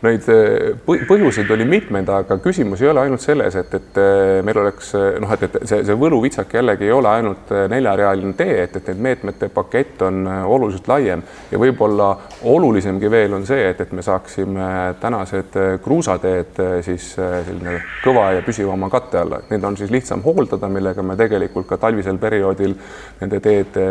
Neid 0.00 0.24
eh, 0.32 0.78
põhjuseid 0.86 1.50
oli 1.52 1.66
mitmeid, 1.68 2.08
aga 2.08 2.38
küsimus 2.40 2.80
ei 2.80 2.88
ole 2.88 3.02
ainult 3.02 3.20
selles, 3.20 3.56
et, 3.60 3.74
et 3.76 3.98
eh, 4.00 4.38
meil 4.46 4.60
oleks 4.62 4.94
eh, 4.96 5.18
noh, 5.20 5.34
et, 5.36 5.42
et 5.44 5.58
see, 5.68 5.82
see 5.84 5.96
võluvitsak 6.00 6.54
jällegi 6.56 6.86
ei 6.88 6.94
ole 6.96 7.10
ainult 7.10 7.52
neljarealine 7.68 8.32
tee, 8.38 8.54
et, 8.62 8.78
et 8.80 8.88
need 8.88 9.02
meetmete 9.04 9.50
pakett 9.52 10.00
on 10.06 10.22
oluliselt 10.24 10.88
laiem 10.88 11.24
ja 11.50 11.60
võib-olla 11.60 12.08
olulisemgi 12.48 13.10
veel 13.12 13.36
on 13.36 13.44
see, 13.48 13.66
et, 13.74 13.84
et 13.84 13.92
me 13.92 14.04
saaksime 14.06 14.70
tänased 15.02 15.60
kruusateed 15.84 16.62
siis 16.86 17.10
selline 17.18 17.76
kõva 18.00 18.30
ja 18.38 18.46
püsivama 18.46 18.88
katte 18.92 19.20
alla, 19.20 19.42
et 19.42 19.52
need 19.52 19.68
on 19.68 19.76
siis 19.76 19.92
lihtsam 19.92 20.24
hooldada, 20.24 20.72
millega 20.72 21.04
me 21.04 21.18
tegelikult 21.20 21.68
ka 21.68 21.80
talvisel 21.84 22.16
perioodil 22.22 22.72
nende 23.20 23.44
teede 23.44 23.86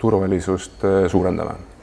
turvalisust 0.00 0.88
suurendame. 1.12 1.73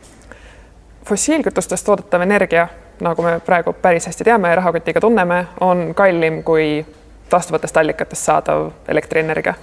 Fossiilkütustest 1.06 1.86
toodetav 1.86 2.22
energia 2.22 2.68
nagu 3.02 3.22
me 3.22 3.40
praegu 3.46 3.74
päris 3.74 4.08
hästi 4.08 4.24
teame 4.24 4.50
ja 4.50 4.56
rahakotiga 4.56 5.02
tunneme, 5.02 5.46
on 5.60 5.94
kallim 5.96 6.44
kui 6.44 6.86
taastuvatest 7.30 7.78
allikatest 7.78 8.24
saadav 8.24 8.70
elektrienergia. 8.88 9.54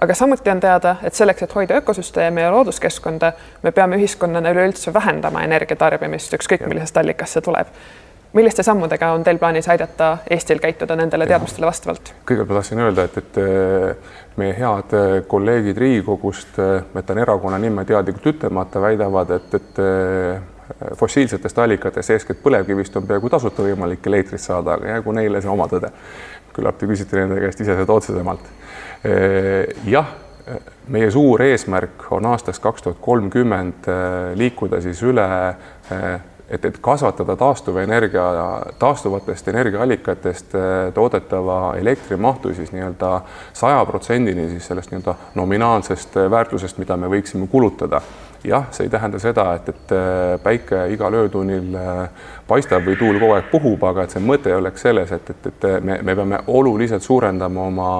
aga 0.00 0.14
samuti 0.14 0.50
on 0.50 0.60
teada, 0.60 0.96
et 1.02 1.14
selleks, 1.14 1.42
et 1.42 1.54
hoida 1.54 1.74
ökosüsteemi 1.74 2.40
ja 2.40 2.50
looduskeskkonda, 2.50 3.32
me 3.62 3.72
peame 3.72 3.96
ühiskonnana 3.96 4.50
üleüldse 4.50 4.94
vähendama 4.94 5.42
energiatarbimist, 5.44 6.34
ükskõik 6.34 6.66
millisest 6.66 6.96
allikast 6.96 7.36
see 7.36 7.44
tuleb 7.44 7.74
milliste 8.32 8.62
sammudega 8.62 9.12
on 9.12 9.24
teil 9.26 9.38
plaanis 9.38 9.68
aidata 9.68 10.18
Eestil 10.30 10.58
käituda 10.62 10.96
nendele 10.96 11.26
teadmistele 11.26 11.66
vastavalt? 11.66 12.12
kõigepealt 12.26 12.48
ma 12.48 12.60
tahtsin 12.60 12.78
öelda, 12.78 13.04
et, 13.04 13.16
et 13.18 13.40
äh, 13.42 14.14
meie 14.36 14.54
head 14.54 14.94
äh, 14.94 15.16
kolleegid 15.26 15.78
Riigikogust, 15.78 16.58
äh, 16.58 16.84
ma 16.94 17.02
jätan 17.02 17.18
erakonna 17.18 17.58
nime 17.58 17.84
teadlikult 17.84 18.30
ütlemata, 18.34 18.80
väidavad, 18.80 19.34
et, 19.36 19.54
et 19.58 19.82
fossiilsetest 20.98 21.58
allikatest, 21.58 22.10
eeskätt 22.10 22.42
põlevkivist 22.42 22.96
on 22.96 23.06
peaaegu 23.06 23.30
tasuta 23.30 23.64
võimalik 23.66 24.06
elektrit 24.06 24.42
saada, 24.42 24.78
aga 24.78 24.94
jäägu 24.94 25.14
neile 25.16 25.42
see 25.42 25.50
oma 25.50 25.68
tõde. 25.70 25.92
küllap 26.52 26.78
te 26.78 26.86
küsite 26.86 27.16
nende 27.16 27.38
käest 27.40 27.60
ise 27.60 27.76
seda 27.78 27.92
otsesemalt. 27.92 28.48
jah, 29.86 30.08
meie 30.88 31.10
suur 31.10 31.42
eesmärk 31.42 32.10
on 32.10 32.26
aastaks 32.26 32.58
kaks 32.58 32.82
tuhat 32.82 32.98
kolmkümmend 33.00 33.86
liikuda 34.34 34.80
siis 34.80 35.02
üle 35.02 35.28
et, 36.50 36.64
et 36.64 36.78
kasvatada 36.82 37.36
taastuvenergia, 37.36 38.24
taastuvatest 38.78 39.48
energiaallikatest 39.48 40.56
toodetava 40.94 41.76
elektrimahtu 41.78 42.54
siis 42.54 42.72
nii-öelda 42.72 43.20
saja 43.52 43.84
protsendini 43.86 44.48
siis 44.50 44.66
sellest 44.66 44.90
nii-öelda 44.90 45.14
nominaalsest 45.34 46.18
väärtusest, 46.30 46.78
mida 46.78 46.96
me 46.96 47.10
võiksime 47.12 47.46
kulutada 47.50 48.02
jah, 48.44 48.66
see 48.70 48.84
ei 48.86 48.90
tähenda 48.90 49.18
seda, 49.18 49.44
et, 49.54 49.68
et 49.68 49.92
äh, 49.92 50.34
päike 50.42 50.84
igal 50.94 51.14
öötunnil 51.14 51.74
äh, 51.76 52.28
paistab 52.48 52.86
või 52.88 52.96
tuul 52.98 53.18
kogu 53.20 53.34
aeg 53.36 53.50
puhub, 53.52 53.84
aga 53.84 54.04
et 54.04 54.14
see 54.14 54.22
mõte 54.24 54.54
oleks 54.56 54.84
selles, 54.86 55.12
et, 55.12 55.30
et, 55.30 55.48
et 55.50 55.66
me, 55.84 55.98
me 56.06 56.16
peame 56.16 56.40
oluliselt 56.48 57.04
suurendama 57.04 57.66
oma 57.68 57.90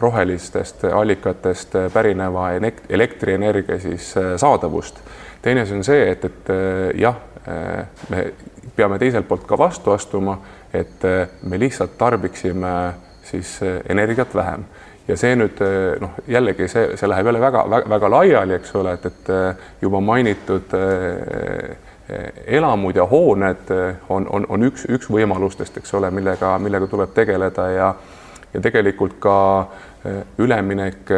rohelistest 0.00 0.86
allikatest 0.92 1.74
pärineva 1.94 2.50
elektrienergia 2.88 3.80
siis 3.82 4.12
äh, 4.16 4.36
saadavust. 4.36 5.02
teine 5.42 5.66
asi 5.66 5.74
on 5.74 5.84
see, 5.84 6.10
et, 6.10 6.24
et 6.24 6.48
jah, 6.98 7.16
me 8.10 8.24
peame 8.76 8.98
teiselt 8.98 9.28
poolt 9.28 9.46
ka 9.48 9.58
vastu 9.58 9.92
astuma, 9.94 10.34
et 10.74 11.04
me 11.42 11.58
lihtsalt 11.58 11.94
tarbiksime 11.98 12.72
siis 13.24 13.60
energiat 13.88 14.34
vähem 14.34 14.66
ja 15.08 15.16
see 15.16 15.36
nüüd 15.38 15.60
eh, 15.64 15.96
noh, 16.02 16.16
jällegi 16.28 16.68
see, 16.68 16.96
see 17.00 17.08
läheb 17.08 17.30
jälle 17.30 17.40
väga-väga 17.42 18.10
laiali, 18.12 18.56
eks 18.58 18.74
ole, 18.78 18.94
et, 18.98 19.06
et 19.08 19.30
eh, 19.34 19.68
juba 19.82 20.00
mainitud 20.04 20.74
eh, 20.78 21.76
elamud 22.58 22.96
ja 22.96 23.04
hooned 23.08 23.68
on, 24.08 24.24
on, 24.32 24.46
on 24.48 24.64
üks, 24.64 24.86
üks 24.88 25.10
võimalustest, 25.12 25.76
eks 25.80 25.92
ole, 25.98 26.08
millega, 26.14 26.54
millega 26.62 26.88
tuleb 26.88 27.12
tegeleda 27.16 27.68
ja 27.74 27.92
ja 28.48 28.62
tegelikult 28.64 29.18
ka 29.20 29.34
üleminek 30.40 31.10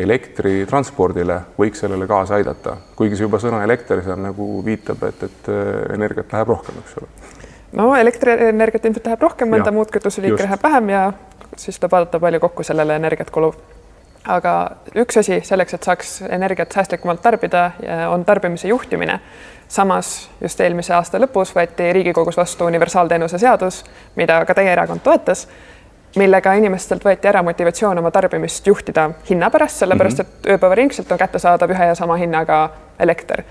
elektritranspordile 0.00 1.36
võiks 1.58 1.82
sellele 1.82 2.06
kaasa 2.08 2.38
aidata, 2.38 2.78
kuigi 2.96 3.18
see 3.18 3.26
juba 3.26 3.36
sõna 3.42 3.60
elekter 3.66 4.00
seal 4.06 4.22
nagu 4.22 4.46
viitab, 4.64 5.02
et, 5.10 5.26
et 5.28 5.50
energiat 5.92 6.32
läheb 6.32 6.54
rohkem, 6.54 6.78
eks 6.80 6.96
ole. 7.02 7.27
No 7.72 7.96
elektrienergiat 7.96 8.84
ilmselt 8.84 9.06
läheb 9.06 9.22
rohkem, 9.22 9.50
mõnda 9.52 9.72
muud 9.74 9.90
kütuseliiki 9.92 10.42
läheb 10.42 10.62
vähem 10.62 10.88
ja 10.94 11.02
siis 11.56 11.78
tuleb 11.78 11.92
vaadata, 11.92 12.20
palju 12.20 12.40
kokku 12.40 12.62
sellele 12.62 12.96
energiat 12.96 13.30
kulub. 13.30 13.54
aga 14.28 14.52
üks 14.96 15.16
asi 15.16 15.40
selleks, 15.44 15.74
et 15.74 15.82
saaks 15.82 16.22
energiat 16.28 16.72
säästlikumalt 16.72 17.22
tarbida, 17.22 17.70
on 18.08 18.24
tarbimise 18.24 18.68
juhtimine. 18.68 19.20
samas 19.68 20.30
just 20.40 20.60
eelmise 20.60 20.94
aasta 20.94 21.18
lõpus 21.18 21.54
võeti 21.54 21.92
Riigikogus 21.92 22.36
vastu 22.36 22.64
universaalteenuse 22.64 23.38
seadus, 23.38 23.84
mida 24.16 24.44
ka 24.44 24.54
teie 24.54 24.72
erakond 24.72 25.00
toetas 25.04 25.48
millega 26.16 26.54
inimestelt 26.54 27.04
võeti 27.04 27.28
ära 27.28 27.42
motivatsioon 27.42 27.98
oma 27.98 28.10
tarbimist 28.10 28.66
juhtida 28.66 29.10
hinna 29.30 29.50
pärast, 29.50 29.82
sellepärast 29.82 30.22
mhm. 30.22 30.26
et 30.26 30.50
ööpäevaringselt 30.54 31.12
on 31.12 31.18
kättesaadav 31.18 31.70
ühe 31.70 31.90
ja 31.90 31.94
sama 31.94 32.16
hinnaga 32.16 32.70
elekter. 32.98 33.42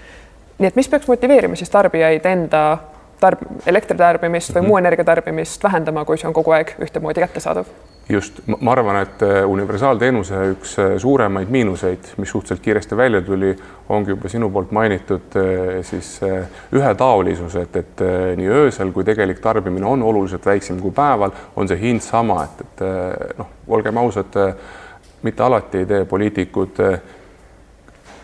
nii 0.57 0.67
et 0.67 0.75
mis 0.75 0.89
peaks 0.89 1.07
motiveerima 1.07 1.55
siis 1.55 1.69
tarbijaid 1.69 2.25
enda 2.25 2.77
tarb-, 3.21 3.43
elektritarbimist 3.65 4.55
või 4.55 4.67
muu 4.67 4.79
energia 4.79 5.05
tarbimist 5.07 5.63
vähendama, 5.63 6.05
kui 6.05 6.17
see 6.17 6.29
on 6.29 6.35
kogu 6.37 6.55
aeg 6.57 6.75
ühtemoodi 6.83 7.23
kättesaadav? 7.25 7.69
just, 8.09 8.39
ma 8.47 8.71
arvan, 8.71 9.01
et 9.03 9.23
äh, 9.25 9.41
universaalteenuse 9.49 10.43
üks 10.53 10.77
äh, 10.79 10.93
suuremaid 11.01 11.49
miinuseid, 11.51 12.13
mis 12.21 12.31
suhteliselt 12.31 12.63
kiiresti 12.63 12.97
välja 12.97 13.21
tuli, 13.21 13.51
ongi 13.89 14.13
juba 14.13 14.31
sinu 14.31 14.49
poolt 14.53 14.71
mainitud 14.71 15.35
äh, 15.35 15.81
siis 15.87 16.13
ühetaolisus, 16.71 17.57
et, 17.59 17.75
et 17.75 18.05
nii 18.39 18.47
öösel 18.61 18.93
kui 18.95 19.03
tegelik 19.07 19.41
tarbimine 19.43 19.85
on 19.85 20.03
oluliselt 20.07 20.45
väiksem 20.45 20.79
kui 20.79 20.95
päeval, 20.95 21.35
on 21.55 21.67
see 21.67 21.79
hind 21.81 22.05
sama, 22.05 22.45
et, 22.47 22.63
et 22.63 23.37
noh, 23.37 23.51
olgem 23.67 23.99
ausad, 23.99 24.39
mitte 25.27 25.43
alati 25.43 25.83
ei 25.83 25.89
tee 25.89 26.05
poliitikud 26.07 26.79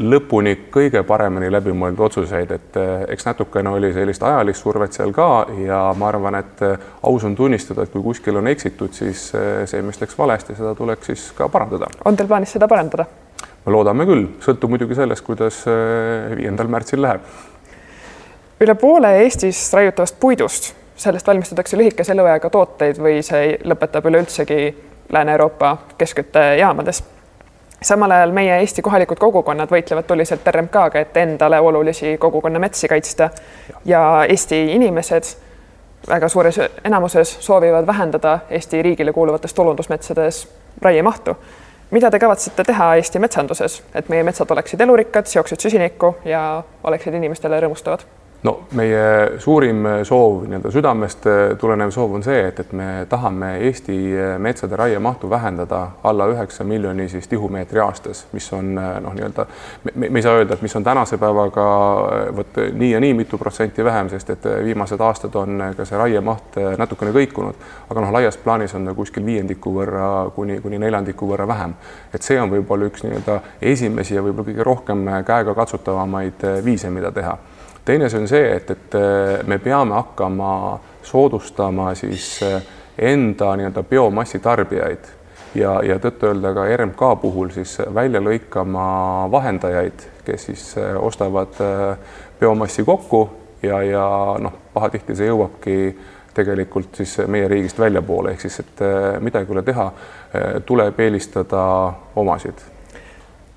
lõpuni 0.09 0.53
kõige 0.73 1.03
paremini 1.07 1.49
läbimõeldud 1.51 2.05
otsuseid, 2.07 2.51
et 2.55 2.77
eh, 2.79 3.05
eks 3.13 3.27
natukene 3.27 3.71
oli 3.73 3.91
sellist 3.95 4.23
ajalist 4.23 4.63
survet 4.63 4.95
seal 4.95 5.13
ka 5.15 5.27
ja 5.63 5.79
ma 5.97 6.09
arvan, 6.09 6.37
et 6.39 6.63
eh, 6.65 6.85
aus 7.09 7.25
on 7.27 7.35
tunnistada, 7.35 7.85
et 7.85 7.93
kui 7.93 8.03
kuskil 8.03 8.37
on 8.39 8.49
eksitud, 8.51 8.93
siis 8.95 9.29
eh, 9.37 9.63
see, 9.69 9.81
mis 9.85 10.01
läks 10.01 10.17
valesti, 10.17 10.57
seda 10.57 10.75
tuleks 10.77 11.11
siis 11.11 11.25
ka 11.37 11.49
parandada. 11.53 11.91
on 12.05 12.17
teil 12.17 12.29
plaanis 12.31 12.55
seda 12.57 12.67
parandada? 12.67 13.07
me 13.65 13.75
loodame 13.75 14.07
küll, 14.09 14.27
sõltub 14.43 14.73
muidugi 14.73 14.97
sellest, 14.97 15.23
kuidas 15.25 15.63
viiendal 16.35 16.71
märtsil 16.71 17.01
läheb 17.03 17.27
üle 18.63 18.75
poole 18.79 19.09
Eestis 19.23 19.65
raiutavast 19.75 20.19
puidust, 20.19 20.73
sellest 20.95 21.27
valmistatakse 21.27 21.77
lühikese 21.77 22.13
elueaga 22.15 22.49
tooteid 22.53 22.99
või 23.01 23.19
see 23.25 23.57
lõpetab 23.67 24.07
üleüldsegi 24.07 24.59
Lääne-Euroopa 25.11 25.77
keskküttejaamades 25.97 27.03
samal 27.83 28.11
ajal 28.11 28.31
meie 28.31 28.59
Eesti 28.59 28.81
kohalikud 28.81 29.19
kogukonnad 29.19 29.71
võitlevad 29.71 30.07
tuliselt 30.07 30.47
RMK-ga, 30.47 30.99
et 30.99 31.17
endale 31.17 31.59
olulisi 31.59 32.17
kogukonnametsi 32.17 32.87
kaitsta 32.87 33.29
ja 33.85 34.25
Eesti 34.29 34.65
inimesed 34.75 35.35
väga 36.07 36.29
suures 36.29 36.59
enamuses 36.83 37.37
soovivad 37.39 37.87
vähendada 37.87 38.39
Eesti 38.49 38.81
riigile 38.81 39.13
kuuluvates 39.13 39.53
tulundusmetsades 39.53 40.47
raiemahtu. 40.81 41.37
mida 41.91 42.11
te 42.11 42.19
kavatsete 42.19 42.63
teha 42.63 42.95
Eesti 42.95 43.19
metsanduses, 43.19 43.83
et 43.95 44.09
meie 44.09 44.23
metsad 44.23 44.51
oleksid 44.51 44.81
elurikkad, 44.81 45.25
seoksid 45.25 45.59
süsinikku 45.59 46.15
ja 46.25 46.63
oleksid 46.83 47.13
inimestele 47.13 47.59
rõõmustavad? 47.61 48.22
No 48.43 48.53
meie 48.75 49.39
suurim 49.39 49.85
soov, 50.03 50.43
nii-öelda 50.47 50.71
südamest 50.71 51.27
tulenev 51.59 51.91
soov 51.95 52.17
on 52.17 52.23
see, 52.25 52.41
et, 52.49 52.59
et 52.59 52.71
me 52.75 52.87
tahame 53.09 53.53
Eesti 53.63 53.95
metsade 54.43 54.75
raiemahtu 54.79 55.29
vähendada 55.29 55.81
alla 56.03 56.27
üheksa 56.31 56.63
miljoni 56.67 57.07
siis 57.09 57.27
tihumeetri 57.31 57.79
aastas, 57.79 58.25
mis 58.33 58.49
on 58.53 58.73
noh, 58.75 59.13
nii-öelda 59.15 59.45
me, 59.83 60.09
me 60.09 60.19
ei 60.19 60.25
saa 60.25 60.35
öelda, 60.39 60.57
et 60.57 60.65
mis 60.65 60.75
on 60.75 60.83
tänase 60.83 61.17
päevaga 61.17 61.67
vot 62.35 62.59
nii 62.73 62.91
ja 62.91 62.99
nii 62.99 63.13
mitu 63.21 63.37
protsenti 63.37 63.85
vähem, 63.85 64.11
sest 64.11 64.35
et 64.35 64.49
viimased 64.65 64.99
aastad 64.99 65.35
on 65.39 65.63
ka 65.77 65.87
see 65.87 65.99
raiemaht 65.99 66.59
natukene 66.77 67.15
kõikunud, 67.15 67.63
aga 67.89 68.05
noh, 68.05 68.13
laias 68.17 68.37
plaanis 68.43 68.75
on 68.75 68.91
ta 68.91 68.97
kuskil 68.97 69.25
viiendiku 69.25 69.71
võrra 69.79 70.09
kuni, 70.35 70.59
kuni 70.61 70.81
neljandiku 70.83 71.31
võrra 71.31 71.47
vähem. 71.47 71.79
et 72.13 72.21
see 72.21 72.39
on 72.41 72.51
võib-olla 72.51 72.91
üks 72.91 73.07
nii-öelda 73.07 73.39
esimesi 73.61 74.15
ja 74.15 74.23
võib-olla 74.23 74.51
kõige 74.51 74.67
rohkem 74.67 75.09
käegakatsutavamaid 75.25 76.47
viise, 76.65 76.89
mida 76.91 77.11
teha 77.11 77.37
teine 77.85 78.05
asi 78.05 78.17
on 78.17 78.27
see, 78.27 78.55
et, 78.55 78.71
et 78.71 78.95
äh, 78.95 79.43
me 79.47 79.57
peame 79.59 79.95
hakkama 79.95 80.79
soodustama 81.03 81.93
siis 81.95 82.39
äh, 82.43 82.63
enda 82.97 83.55
nii-öelda 83.55 83.83
biomassi 83.83 84.39
tarbijaid 84.39 85.11
ja, 85.55 85.75
ja 85.83 85.99
tõtt-öelda 85.99 86.53
ka 86.55 86.65
RMK 86.77 87.11
puhul 87.21 87.51
siis 87.55 87.77
välja 87.93 88.21
lõikama 88.23 88.87
vahendajaid, 89.31 90.07
kes 90.25 90.49
siis 90.49 90.65
äh, 90.77 90.95
ostavad 90.99 91.59
biomassi 92.39 92.83
kokku 92.83 93.23
ja, 93.63 93.81
ja 93.83 94.07
noh, 94.39 94.59
pahatihti 94.73 95.15
see 95.15 95.31
jõuabki 95.31 95.79
tegelikult 96.33 96.95
siis 96.97 97.19
meie 97.29 97.47
riigist 97.47 97.77
väljapoole, 97.79 98.31
ehk 98.33 98.41
siis, 98.41 98.55
et 98.63 98.79
midagi 99.21 99.51
ei 99.51 99.53
ole 99.53 99.61
teha, 99.67 99.83
tuleb 100.65 100.97
eelistada 101.05 101.61
omasid 102.17 102.63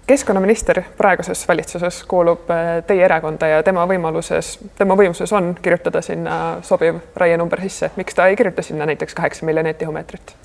keskkonnaminister 0.07 0.83
praeguses 0.97 1.49
valitsuses 1.49 2.05
kuulub 2.05 2.51
äh, 2.51 2.85
teie 2.87 3.05
erakonda 3.05 3.47
ja 3.47 3.62
tema 3.62 3.87
võimaluses, 3.88 4.57
tema 4.79 4.95
võimuses 4.99 5.33
on 5.35 5.55
kirjutada 5.62 6.03
sinna 6.03 6.37
sobiv 6.62 7.01
raienumber 7.16 7.61
sisse. 7.66 7.90
miks 7.97 8.14
ta 8.14 8.27
ei 8.27 8.37
kirjuta 8.37 8.62
sinna 8.62 8.87
näiteks 8.87 9.14
kaheksa 9.14 9.47
miljonit 9.47 9.79
tihumeetrit? 9.79 10.37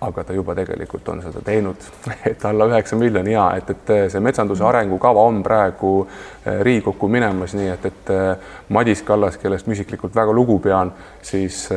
aga 0.00 0.24
ta 0.24 0.32
juba 0.32 0.54
tegelikult 0.54 1.08
on 1.08 1.22
seda 1.22 1.40
teinud, 1.44 1.86
et 2.30 2.44
alla 2.44 2.66
üheksa 2.68 2.98
miljoni 2.98 3.32
ja 3.32 3.46
et, 3.56 3.70
et 3.70 3.94
see 4.12 4.20
metsanduse 4.20 4.64
arengukava 4.64 5.22
on 5.22 5.42
praegu 5.42 5.92
äh, 6.02 6.60
Riigikokku 6.60 7.08
minemas, 7.08 7.54
nii 7.54 7.70
et, 7.72 7.86
et 7.86 8.12
äh, 8.12 8.52
Madis 8.68 9.02
Kallas, 9.06 9.38
kellest 9.38 9.70
ma 9.70 9.78
isiklikult 9.78 10.14
väga 10.14 10.34
lugu 10.34 10.58
pean, 10.58 10.92
siis 11.22 11.68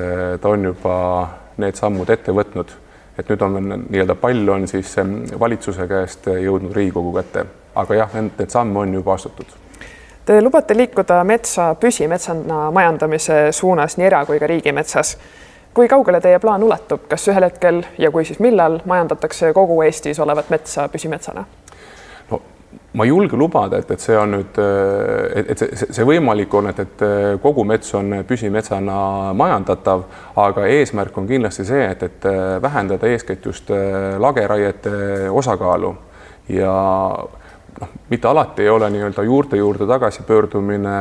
ta 0.41 0.49
on 0.49 0.65
juba 0.71 0.95
need 1.61 1.77
sammud 1.77 2.09
ette 2.09 2.33
võtnud 2.33 2.73
et 3.19 3.29
nüüd 3.29 3.41
on 3.41 3.58
nii-öelda 3.89 4.15
pall 4.15 4.47
on 4.49 4.67
siis 4.67 4.95
valitsuse 5.39 5.88
käest 5.88 6.27
jõudnud 6.32 6.75
Riigikogu 6.75 7.13
kätte, 7.17 7.45
aga 7.75 7.95
jah, 7.95 8.15
need 8.21 8.49
samme 8.49 8.79
on 8.79 8.93
juba 8.93 9.13
astutud. 9.13 9.51
Te 10.25 10.41
lubate 10.41 10.77
liikuda 10.77 11.23
metsa 11.23 11.75
püsimetsana 11.75 12.69
majandamise 12.71 13.51
suunas 13.51 13.97
nii 13.97 14.05
era- 14.05 14.25
kui 14.25 14.39
ka 14.39 14.47
riigimetsas. 14.47 15.17
kui 15.73 15.88
kaugele 15.88 16.21
teie 16.21 16.39
plaan 16.39 16.63
ulatub, 16.63 17.01
kas 17.08 17.27
ühel 17.27 17.43
hetkel 17.43 17.84
ja 17.97 18.12
kui 18.12 18.25
siis 18.25 18.39
millal 18.39 18.79
majandatakse 18.86 19.53
kogu 19.53 19.82
Eestis 19.82 20.19
olevat 20.19 20.49
metsa 20.49 20.89
püsimetsana? 20.89 21.45
Ma 22.93 23.05
ei 23.05 23.10
julge 23.10 23.38
lubada, 23.38 23.77
et, 23.77 23.91
et 23.91 24.01
see 24.01 24.17
on 24.17 24.34
nüüd, 24.34 24.58
et, 24.60 25.51
et 25.53 25.62
see, 25.62 25.89
see 25.95 26.05
võimalik 26.05 26.53
on, 26.58 26.69
et, 26.71 26.79
et 26.84 27.03
kogu 27.41 27.63
mets 27.67 27.93
on 27.97 28.19
püsimetsana 28.27 28.97
majandatav, 29.38 30.05
aga 30.41 30.65
eesmärk 30.73 31.17
on 31.17 31.29
kindlasti 31.29 31.65
see, 31.69 31.86
et, 31.86 32.03
et 32.03 32.27
vähendada 32.62 33.10
eeskätt 33.10 33.45
just 33.45 33.69
lageraiete 34.19 35.29
osakaalu. 35.29 35.93
Ja 36.49 36.73
noh, 37.79 37.95
mitte 38.10 38.27
alati 38.27 38.65
ei 38.65 38.73
ole 38.73 38.89
nii-öelda 38.89 39.25
juurte 39.27 39.62
juurde 39.62 39.86
tagasipöördumine 39.89 40.97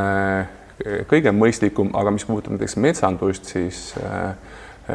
kõige 1.11 1.33
mõistlikum, 1.35 1.90
aga 1.98 2.12
mis 2.14 2.26
puudutab 2.28 2.54
näiteks 2.54 2.76
metsandust, 2.81 3.48
siis 3.50 3.81
äh, 4.02 4.35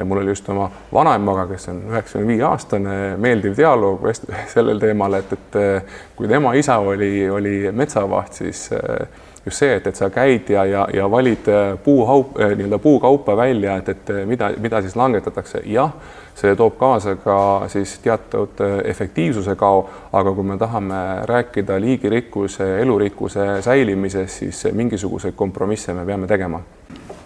mul 0.06 0.18
oli 0.18 0.34
just 0.34 0.50
oma 0.50 0.70
vanaemaga, 0.94 1.48
kes 1.52 1.70
on 1.70 1.84
üheksakümne 1.92 2.34
viie 2.34 2.46
aastane, 2.48 2.96
meeldiv 3.22 3.58
dialoog 3.58 4.08
sellel 4.54 4.82
teemal, 4.82 5.20
et, 5.20 5.36
et 5.38 5.60
eh, 5.62 6.00
kui 6.16 6.28
tema 6.28 6.54
isa 6.58 6.80
oli, 6.82 7.30
oli 7.30 7.60
metsavaht, 7.72 8.34
siis 8.42 8.66
eh, 8.74 9.08
just 9.46 9.60
see, 9.60 9.76
et, 9.76 9.88
et 9.88 9.96
sa 9.96 10.10
käid 10.14 10.50
ja, 10.50 10.66
ja, 10.66 10.88
ja 10.94 11.08
valid 11.12 11.50
puuhaup, 11.84 12.38
nii-öelda 12.40 12.80
puukaupa 12.80 13.38
välja, 13.38 13.78
et, 13.78 13.90
et 13.90 14.12
mida, 14.26 14.52
mida 14.58 14.82
siis 14.82 14.96
langetatakse, 14.96 15.62
jah, 15.70 15.92
see 16.36 16.56
toob 16.58 16.78
kaasa 16.80 17.16
ka 17.22 17.38
siis 17.70 17.98
teatud 18.02 18.64
efektiivsuse 18.84 19.56
kao, 19.60 19.84
aga 20.14 20.34
kui 20.34 20.48
me 20.48 20.58
tahame 20.58 21.02
rääkida 21.30 21.78
liigirikkuse, 21.82 22.80
elurikkuse 22.82 23.62
säilimisest, 23.62 24.40
siis 24.40 24.64
mingisuguseid 24.72 25.36
kompromisse 25.38 25.94
me 25.94 26.06
peame 26.06 26.28
tegema 26.28 26.64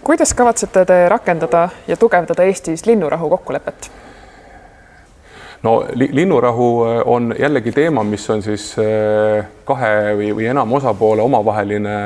kuidas 0.08 0.34
kavatsete 0.34 0.84
te 0.88 1.08
rakendada 1.08 1.68
ja 1.86 1.96
tugevdada 1.96 2.44
Eestis 2.48 2.86
linnurahu 2.86 3.28
kokkulepet? 3.28 3.90
no 5.62 5.84
li 5.94 6.08
linnurahu 6.12 6.68
äh, 6.84 7.00
on 7.04 7.34
jällegi 7.38 7.72
teema, 7.72 8.04
mis 8.04 8.30
on 8.30 8.42
siis 8.42 8.70
äh, 8.78 9.44
kahe 9.68 10.14
või, 10.16 10.30
või 10.38 10.46
enam 10.48 10.72
osapoole 10.72 11.22
omavaheline, 11.22 11.96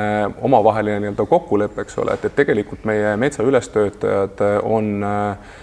omavaheline 0.41 0.99
nii-öelda 0.99 1.25
kokkulepe, 1.29 1.85
eks 1.85 1.97
ole, 2.03 2.17
et, 2.17 2.25
et 2.25 2.35
tegelikult 2.35 2.83
meie 2.89 3.15
metsa 3.17 3.43
ülestöötajad 3.43 4.43
on 4.63 4.91
äh, 5.07 5.53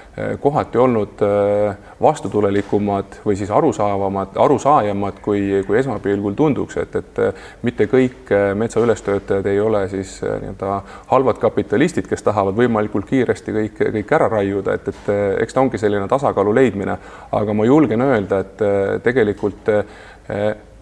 kohati 0.40 0.79
olnud 0.79 1.23
eh, 1.23 1.77
vastutulelikumad 2.03 3.20
või 3.27 3.37
siis 3.38 3.51
arusaavamad, 3.51 4.35
arusaajamad, 4.42 5.20
kui, 5.23 5.62
kui 5.66 5.79
esmapilgul 5.79 6.35
tunduks, 6.35 6.77
et, 6.83 6.96
et 6.99 7.20
eh, 7.23 7.44
mitte 7.62 7.87
kõik 7.90 8.33
metsa 8.59 8.83
ülestöötajad 8.83 9.46
ei 9.46 9.61
ole 9.61 9.85
siis 9.92 10.16
nii-öelda 10.23 10.81
halvad 11.12 11.38
kapitalistid, 11.42 12.09
kes 12.11 12.27
tahavad 12.27 12.59
võimalikult 12.59 13.07
kiiresti 13.11 13.55
kõik, 13.55 13.79
kõik 13.99 14.16
ära 14.18 14.29
raiuda, 14.33 14.75
et, 14.75 14.90
et 14.90 15.12
eks 15.44 15.55
ta 15.55 15.62
ongi 15.62 15.79
selline 15.79 16.09
tasakaalu 16.11 16.55
leidmine, 16.59 16.99
aga 17.33 17.55
ma 17.55 17.68
julgen 17.68 18.03
öelda, 18.03 18.42
et 18.42 18.66
tegelikult 19.07 19.70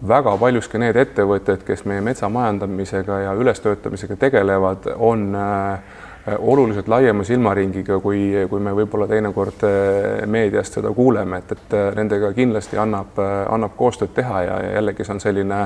väga 0.09 0.35
paljuski 0.41 0.81
need 0.81 0.97
ettevõtted, 0.97 1.63
kes 1.67 1.85
meie 1.89 2.01
metsa 2.05 2.29
majandamisega 2.33 3.23
ja 3.27 3.33
ülestöötamisega 3.37 4.17
tegelevad, 4.27 4.89
on 4.97 5.33
Äh, 5.39 5.79
oluliselt 6.37 6.87
laiema 6.87 7.23
silmaringiga, 7.23 7.99
kui, 7.99 8.31
kui 8.49 8.59
me 8.59 8.73
võib-olla 8.75 9.07
teinekord 9.07 9.63
äh, 9.63 10.25
meediast 10.27 10.79
seda 10.79 10.91
kuuleme, 10.93 11.39
et, 11.39 11.53
et 11.55 11.77
äh, 11.77 11.93
nendega 11.95 12.33
kindlasti 12.35 12.77
annab, 12.77 13.19
annab 13.49 13.77
koostööd 13.77 14.11
teha 14.15 14.43
ja, 14.43 14.59
ja 14.63 14.75
jällegi 14.79 15.07
see 15.07 15.15
on 15.15 15.23
selline 15.23 15.61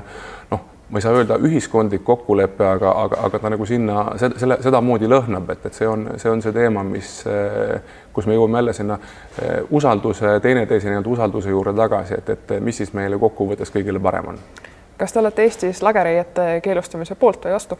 noh, 0.51 0.67
ma 0.89 0.99
ei 0.99 1.05
saa 1.05 1.15
öelda 1.17 1.39
ühiskondlik 1.41 2.03
kokkulepe, 2.05 2.65
aga, 2.67 2.91
aga, 3.05 3.21
aga 3.27 3.39
ta 3.41 3.49
nagu 3.49 3.65
sinna 3.65 4.03
selle, 4.21 4.59
sedamoodi 4.61 5.09
lõhnab, 5.09 5.49
et, 5.55 5.65
et 5.65 5.79
see 5.79 5.87
on, 5.89 6.05
see 6.21 6.29
on 6.29 6.43
see 6.45 6.53
teema, 6.53 6.83
mis, 6.85 7.15
kus 8.13 8.27
me 8.29 8.37
jõuame 8.37 8.61
jälle 8.61 8.75
sinna 8.77 8.99
usalduse, 9.73 10.35
teineteise 10.43 10.91
nii-öelda 10.91 11.09
usalduse 11.09 11.49
juurde 11.49 11.73
tagasi, 11.79 12.19
et, 12.19 12.29
et 12.35 12.55
mis 12.61 12.77
siis 12.77 12.93
meile 12.93 13.17
kokkuvõttes 13.17 13.73
kõigile 13.73 14.03
parem 14.03 14.35
on. 14.35 14.39
kas 14.99 15.15
te 15.15 15.23
olete 15.23 15.47
Eestis 15.47 15.81
lageraiete 15.81 16.59
keelustamise 16.61 17.15
poolt 17.15 17.47
või 17.47 17.57
vastu? 17.57 17.79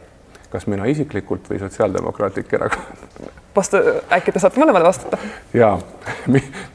Kas 0.54 0.68
mina 0.70 0.86
isiklikult 0.90 1.50
või 1.50 1.60
Sotsiaaldemokraatlik 1.64 2.54
Erakond? 2.54 3.32
vastu, 3.56 3.80
äkki 4.14 4.34
te 4.34 4.42
saate 4.42 4.62
mõlemale 4.62 4.86
vastata? 4.86 5.18
ja 5.54 5.74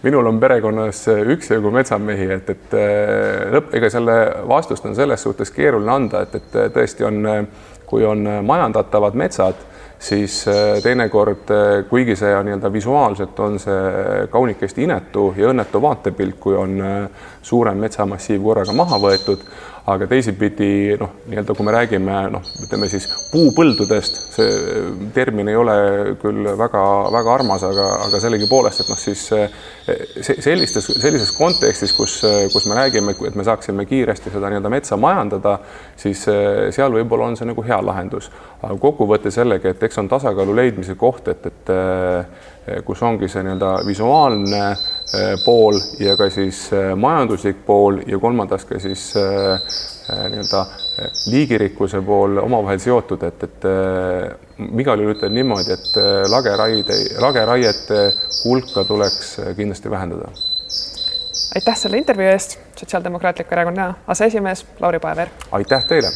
minul 0.07 0.27
on 0.31 0.41
perekonnas 0.43 1.05
üksjagu 1.35 1.71
metsamehi, 1.75 2.29
et, 2.39 2.53
et 2.55 2.77
äh, 2.79 3.49
lõpp, 3.55 3.73
ega 3.79 3.91
selle 3.93 4.19
vastust 4.51 4.87
on 4.87 4.99
selles 4.99 5.23
suhtes 5.23 5.55
keeruline 5.55 5.95
anda, 5.95 6.23
et, 6.27 6.39
et 6.39 6.59
äh, 6.59 6.71
tõesti 6.75 7.07
on, 7.07 7.49
kui 7.89 8.05
on 8.07 8.27
majandatavad 8.47 9.17
metsad, 9.19 9.63
siis 9.99 10.41
äh, 10.51 10.79
teinekord, 10.83 11.51
kuigi 11.91 12.19
see 12.19 12.35
nii-öelda 12.35 12.73
visuaalselt 12.73 13.41
on 13.47 13.59
see 13.63 14.27
kaunikesti 14.31 14.87
inetu 14.87 15.33
ja 15.39 15.51
õnnetu 15.53 15.83
vaatepilt, 15.83 16.39
kui 16.43 16.59
on 16.59 16.79
suurem 17.43 17.83
metsamassiiv 17.87 18.43
korraga 18.43 18.75
maha 18.77 19.01
võetud 19.03 19.47
aga 19.89 20.07
teisipidi 20.11 20.97
noh, 21.01 21.15
nii-öelda 21.31 21.55
kui 21.57 21.67
me 21.67 21.73
räägime 21.75 22.17
noh, 22.33 22.45
ütleme 22.65 22.89
siis 22.91 23.07
puupõldudest, 23.33 24.19
see 24.35 24.49
termin 25.17 25.49
ei 25.49 25.57
ole 25.59 25.77
küll 26.21 26.51
väga-väga 26.59 27.33
armas, 27.35 27.65
aga, 27.69 27.87
aga 28.09 28.21
sellegipoolest, 28.23 28.85
et 28.85 28.93
noh, 28.93 29.01
siis 29.01 29.25
sellistes, 30.45 30.91
sellises 31.01 31.33
kontekstis, 31.37 31.95
kus, 31.97 32.19
kus 32.53 32.69
me 32.69 32.77
räägime, 32.79 33.17
et 33.31 33.39
me 33.39 33.47
saaksime 33.47 33.87
kiiresti 33.89 34.35
seda 34.35 34.53
nii-öelda 34.53 34.73
metsa 34.73 35.01
majandada, 35.01 35.59
siis 35.97 36.27
seal 36.27 36.99
võib-olla 36.99 37.31
on 37.31 37.41
see 37.41 37.49
nagu 37.49 37.65
hea 37.65 37.81
lahendus. 37.85 38.31
aga 38.63 38.77
kokkuvõttes 38.83 39.41
jällegi, 39.41 39.73
et 39.73 39.83
eks 39.89 40.01
on 40.03 40.09
tasakaalu 40.11 40.57
leidmise 40.59 40.99
koht, 40.99 41.29
et, 41.33 41.47
et 41.47 41.75
kus 42.85 43.03
ongi 43.03 43.29
see 43.29 43.43
nii-öelda 43.43 43.75
visuaalne 43.87 44.63
Eh, 45.15 45.39
pool 45.45 45.79
ja 46.05 46.19
ka 46.21 46.27
siis 46.29 46.67
eh, 46.77 46.91
majanduslik 46.93 47.63
pool 47.65 48.03
ja 48.07 48.19
kolmandaks 48.21 48.67
ka 48.69 48.77
siis 48.83 49.07
eh, 49.17 49.79
nii-öelda 50.29 50.61
liigirikkuse 51.33 52.03
pool 52.05 52.37
omavahel 52.43 52.81
seotud, 52.83 53.25
et, 53.25 53.47
et 53.47 53.67
igal 54.83 55.01
juhul 55.01 55.15
ütlen 55.15 55.33
niimoodi, 55.37 55.77
et 55.77 55.99
lageraide, 56.33 56.97
lageraiete 57.25 58.03
hulka 58.43 58.85
tuleks 58.89 59.37
kindlasti 59.57 59.91
vähendada. 59.91 60.33
aitäh 61.57 61.77
selle 61.77 62.05
intervjuu 62.05 62.33
eest, 62.33 62.59
Sotsiaaldemokraatliku 62.77 63.55
Erakonna 63.55 63.95
aseesimees 64.07 64.67
Lauri 64.81 64.99
Paever. 64.99 65.29
aitäh 65.53 65.85
teile. 65.89 66.13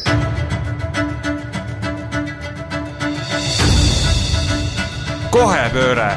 Kohepööre 5.33 6.11